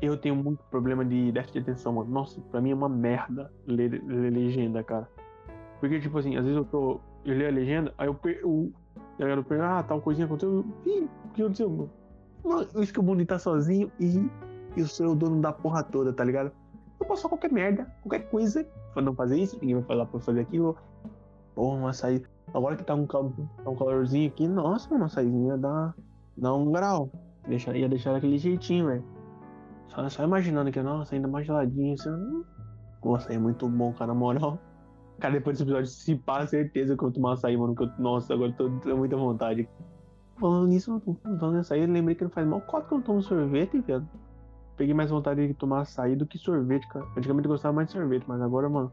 eu 0.00 0.16
tenho 0.16 0.36
muito 0.36 0.62
problema 0.70 1.04
de 1.04 1.32
déficit 1.32 1.60
de 1.62 1.70
atenção, 1.70 1.94
mano. 1.94 2.10
Nossa, 2.10 2.40
pra 2.50 2.60
mim 2.60 2.70
é 2.70 2.74
uma 2.74 2.88
merda 2.88 3.50
ler, 3.66 4.02
ler 4.06 4.30
legenda, 4.30 4.82
cara. 4.82 5.08
Porque, 5.80 6.00
tipo 6.00 6.18
assim, 6.18 6.36
às 6.36 6.44
vezes 6.44 6.56
eu 6.56 6.64
tô. 6.64 7.00
Eu 7.24 7.36
leio 7.36 7.48
a 7.48 7.52
legenda, 7.52 7.94
aí 7.98 8.06
eu 8.06 8.14
perco. 8.14 8.72
Tá 9.18 9.24
eu 9.24 9.44
perco, 9.44 9.64
ah, 9.64 9.82
tal 9.82 10.00
coisinha 10.00 10.26
aconteceu. 10.26 10.64
Ih, 10.84 11.08
o 11.24 11.28
que 11.32 11.42
aconteceu, 11.42 11.70
mano? 11.70 11.90
Isso 12.76 12.92
que 12.92 13.00
o 13.00 13.02
mundo 13.02 13.24
tá 13.26 13.38
sozinho 13.38 13.90
e 13.98 14.28
eu 14.76 14.86
sou 14.86 15.12
o 15.12 15.14
dono 15.16 15.40
da 15.40 15.52
porra 15.52 15.82
toda, 15.82 16.12
tá 16.12 16.22
ligado? 16.22 16.52
Eu 17.00 17.06
posso 17.06 17.22
fazer 17.22 17.30
qualquer 17.30 17.52
merda, 17.52 17.92
qualquer 18.02 18.30
coisa, 18.30 18.64
pra 18.92 19.02
não 19.02 19.14
fazer 19.14 19.36
isso, 19.38 19.58
ninguém 19.60 19.76
vai 19.76 19.84
falar 19.84 20.06
pra 20.06 20.20
fazer 20.20 20.40
aquilo. 20.40 20.76
Porra, 21.54 21.76
uma 21.78 21.90
açaí. 21.90 22.22
Agora 22.54 22.76
que 22.76 22.84
tá 22.84 22.94
um, 22.94 23.06
tá 23.06 23.18
um 23.18 23.74
calorzinho 23.74 24.28
aqui, 24.28 24.46
nossa, 24.46 24.94
uma 24.94 25.06
açaizinha 25.06 25.56
dá, 25.56 25.94
dá 26.36 26.54
um 26.54 26.70
grau. 26.70 27.10
Ia 27.48 27.88
deixar 27.88 28.12
daquele 28.12 28.38
jeitinho, 28.38 28.86
velho. 28.86 29.15
Só, 29.88 30.08
só, 30.08 30.24
imaginando 30.24 30.70
que, 30.70 30.82
nossa, 30.82 31.14
ainda 31.14 31.28
mais 31.28 31.46
geladinho, 31.46 31.94
assim. 31.94 32.44
Nossa, 33.04 33.32
é 33.32 33.38
muito 33.38 33.68
bom, 33.68 33.92
cara, 33.92 34.08
na 34.08 34.14
moral. 34.14 34.58
Cara, 35.18 35.34
depois 35.34 35.56
desse 35.56 35.62
episódio, 35.62 35.90
se 35.90 36.14
pá, 36.16 36.46
certeza 36.46 36.94
que 36.94 37.02
eu 37.02 37.08
vou 37.08 37.12
tomar 37.12 37.32
açaí, 37.32 37.56
mano. 37.56 37.74
Que 37.74 37.84
eu, 37.84 37.90
nossa, 37.98 38.34
agora 38.34 38.50
eu 38.50 38.56
tô 38.56 38.70
com 38.70 38.96
muita 38.96 39.16
vontade. 39.16 39.68
Falando 40.38 40.66
nisso, 40.68 41.00
falando 41.38 41.56
nisso 41.56 41.72
aí, 41.72 41.86
lembrei 41.86 42.14
que 42.14 42.24
não 42.24 42.30
faz 42.30 42.46
mal 42.46 42.60
quatro 42.60 42.88
que 42.88 42.94
eu 42.94 42.98
não 42.98 43.04
tomo 43.04 43.22
sorvete, 43.22 43.80
viado. 43.80 44.06
Peguei 44.76 44.92
mais 44.92 45.10
vontade 45.10 45.46
de 45.46 45.54
tomar 45.54 45.80
açaí 45.80 46.14
do 46.14 46.26
que 46.26 46.36
sorvete, 46.36 46.86
cara. 46.88 47.06
Antigamente 47.16 47.46
eu 47.46 47.52
gostava 47.52 47.74
mais 47.74 47.88
de 47.88 47.94
sorvete, 47.94 48.24
mas 48.28 48.42
agora, 48.42 48.68
mano, 48.68 48.92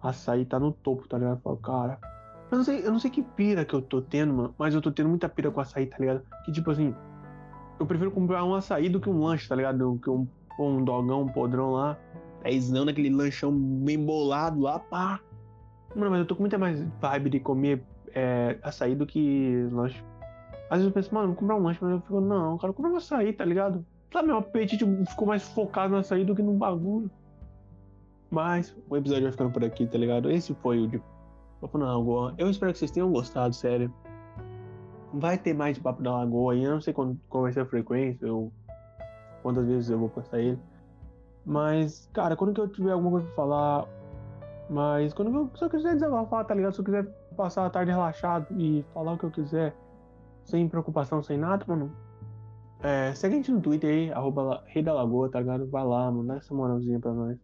açaí 0.00 0.44
tá 0.44 0.60
no 0.60 0.70
topo, 0.70 1.08
tá 1.08 1.18
ligado? 1.18 1.38
Eu 1.38 1.40
falo, 1.40 1.56
cara. 1.56 1.98
Eu 2.50 2.58
não, 2.58 2.64
sei, 2.64 2.86
eu 2.86 2.92
não 2.92 2.98
sei 3.00 3.10
que 3.10 3.22
pira 3.22 3.64
que 3.64 3.74
eu 3.74 3.82
tô 3.82 4.00
tendo, 4.00 4.32
mano, 4.32 4.54
mas 4.56 4.74
eu 4.74 4.80
tô 4.80 4.92
tendo 4.92 5.08
muita 5.08 5.28
pira 5.28 5.50
com 5.50 5.60
açaí, 5.60 5.86
tá 5.86 5.96
ligado? 5.98 6.22
Que 6.44 6.52
tipo 6.52 6.70
assim, 6.70 6.94
eu 7.78 7.86
prefiro 7.86 8.10
comprar 8.10 8.44
um 8.44 8.54
açaí 8.54 8.88
do 8.88 9.00
que 9.00 9.08
um 9.08 9.22
lanche, 9.22 9.48
tá 9.48 9.54
ligado? 9.54 9.78
Do 9.78 9.98
que 9.98 10.10
um, 10.10 10.26
um 10.58 10.84
dogão, 10.84 11.22
um 11.22 11.28
podrão 11.28 11.72
lá. 11.72 11.96
Dezão 12.42 12.84
naquele 12.84 13.10
lanchão 13.10 13.52
bem 13.52 14.04
bolado 14.04 14.60
lá, 14.60 14.78
pá. 14.78 15.20
Mano, 15.94 16.10
mas 16.10 16.20
eu 16.20 16.26
tô 16.26 16.34
com 16.34 16.42
muita 16.42 16.58
mais 16.58 16.82
vibe 17.00 17.30
de 17.30 17.40
comer 17.40 17.82
é, 18.14 18.58
açaí 18.62 18.94
do 18.94 19.06
que 19.06 19.68
lanche. 19.72 20.02
Às 20.70 20.78
vezes 20.78 20.86
eu 20.86 20.92
penso, 20.92 21.14
mano, 21.14 21.28
vou 21.28 21.36
comprar 21.36 21.56
um 21.56 21.62
lanche, 21.62 21.78
mas 21.82 21.92
eu 21.92 22.00
fico, 22.00 22.20
não, 22.20 22.58
cara, 22.58 22.72
comprar 22.72 22.92
um 22.92 22.96
açaí, 22.96 23.32
tá 23.32 23.44
ligado? 23.44 23.84
Sabe, 24.12 24.28
meu 24.28 24.38
apetite 24.38 24.84
ficou 25.08 25.28
mais 25.28 25.42
focado 25.42 25.92
na 25.92 26.00
açaí 26.00 26.24
do 26.24 26.34
que 26.34 26.42
no 26.42 26.54
bagulho. 26.54 27.10
Mas 28.30 28.76
o 28.88 28.96
episódio 28.96 29.24
vai 29.24 29.32
ficando 29.32 29.50
por 29.50 29.64
aqui, 29.64 29.86
tá 29.86 29.98
ligado? 29.98 30.30
Esse 30.30 30.54
foi 30.54 30.78
o 30.78 30.86
de. 30.86 31.02
Eu 32.38 32.50
espero 32.50 32.72
que 32.72 32.78
vocês 32.78 32.90
tenham 32.90 33.10
gostado, 33.10 33.54
sério. 33.54 33.92
Vai 35.12 35.38
ter 35.38 35.54
mais 35.54 35.78
Papo 35.78 36.02
na 36.02 36.18
Lagoa 36.18 36.52
aí. 36.52 36.64
Eu 36.64 36.72
não 36.72 36.80
sei 36.80 36.92
quando, 36.92 37.18
qual 37.28 37.44
vai 37.44 37.52
ser 37.52 37.60
a 37.60 37.66
frequência 37.66 38.32
ou 38.32 38.52
quantas 39.42 39.66
vezes 39.66 39.90
eu 39.90 39.98
vou 39.98 40.08
postar 40.08 40.38
ele. 40.40 40.58
Mas, 41.44 42.08
cara, 42.12 42.36
quando 42.36 42.52
que 42.52 42.60
eu 42.60 42.68
tiver 42.68 42.92
alguma 42.92 43.12
coisa 43.12 43.26
pra 43.26 43.36
falar. 43.36 43.88
Mas 44.68 45.14
quando 45.14 45.34
eu, 45.34 45.50
eu 45.60 45.70
quiser 45.70 45.94
desabafar, 45.94 46.44
tá 46.44 46.54
ligado? 46.54 46.74
Se 46.74 46.80
eu 46.80 46.84
quiser 46.84 47.04
passar 47.36 47.64
a 47.64 47.70
tarde 47.70 47.90
relaxado 47.90 48.46
e 48.50 48.84
falar 48.92 49.12
o 49.12 49.18
que 49.18 49.24
eu 49.24 49.30
quiser, 49.30 49.74
sem 50.44 50.68
preocupação, 50.68 51.22
sem 51.22 51.38
nada, 51.38 51.64
mano. 51.66 51.90
É, 52.80 53.12
segue 53.14 53.34
a 53.34 53.36
gente 53.38 53.50
no 53.50 53.60
Twitter 53.60 53.90
aí, 53.90 54.12
arroba 54.12 54.62
Rei 54.66 54.82
da 54.82 54.92
Lagoa, 54.92 55.30
tá 55.30 55.40
ligado? 55.40 55.68
Vai 55.68 55.84
lá, 55.84 56.10
mano, 56.10 56.26
dá 56.26 56.36
essa 56.36 56.54
moralzinha 56.54 57.00
pra 57.00 57.12
nós. 57.12 57.38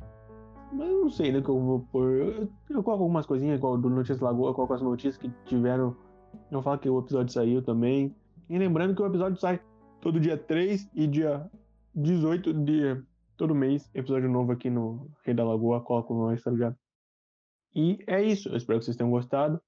Mas 0.73 0.89
eu 0.89 1.03
não 1.03 1.11
sei 1.11 1.33
né, 1.33 1.41
que 1.41 1.49
eu 1.49 1.59
vou 1.59 1.81
pôr. 1.91 2.13
Eu, 2.13 2.49
eu 2.71 2.83
coloco 2.83 3.03
algumas 3.03 3.27
coisinhas, 3.27 3.59
igual 3.59 3.79
do 3.79 3.89
Notícias 3.89 4.21
Lagoa, 4.21 4.51
eu 4.51 4.55
coloco 4.55 4.75
as 4.75 4.83
notícias 4.83 5.17
que 5.17 5.29
tiveram. 5.47 5.97
Eu 6.51 6.63
falo 6.63 6.79
que 6.79 6.89
o 6.89 6.99
episódio 6.99 7.33
saiu 7.33 7.63
também. 7.63 8.15
E 8.49 8.59
lembrando 8.59 8.95
que 8.95 9.03
o 9.03 9.07
episódio 9.07 9.41
sai 9.41 9.61
todo 10.01 10.21
dia 10.21 10.37
3 10.37 10.91
e 10.95 11.07
dia 11.07 11.51
18 11.95 12.53
de 12.53 13.03
todo 13.37 13.55
mês. 13.55 13.91
Episódio 13.95 14.29
novo 14.29 14.53
aqui 14.53 14.71
no 14.71 15.11
Rei 15.25 15.35
da 15.35 15.45
Lagoa, 15.45 15.81
coloco 15.83 16.15
nós, 16.15 16.43
tá 16.43 16.51
ligado? 16.51 16.77
E 17.75 17.99
é 18.07 18.23
isso. 18.23 18.49
Eu 18.49 18.57
espero 18.57 18.79
que 18.79 18.85
vocês 18.85 18.97
tenham 18.97 19.11
gostado. 19.11 19.61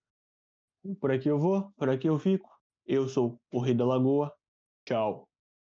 Por 1.01 1.11
aqui 1.11 1.29
eu 1.29 1.39
vou, 1.39 1.71
por 1.77 1.89
aqui 1.89 2.09
eu 2.09 2.19
fico. 2.19 2.49
Eu 2.87 3.09
sou 3.09 3.41
o 3.51 3.61
Rei 3.61 3.75
da 3.75 3.85
Lagoa. 3.85 4.33
Tchau. 4.85 5.29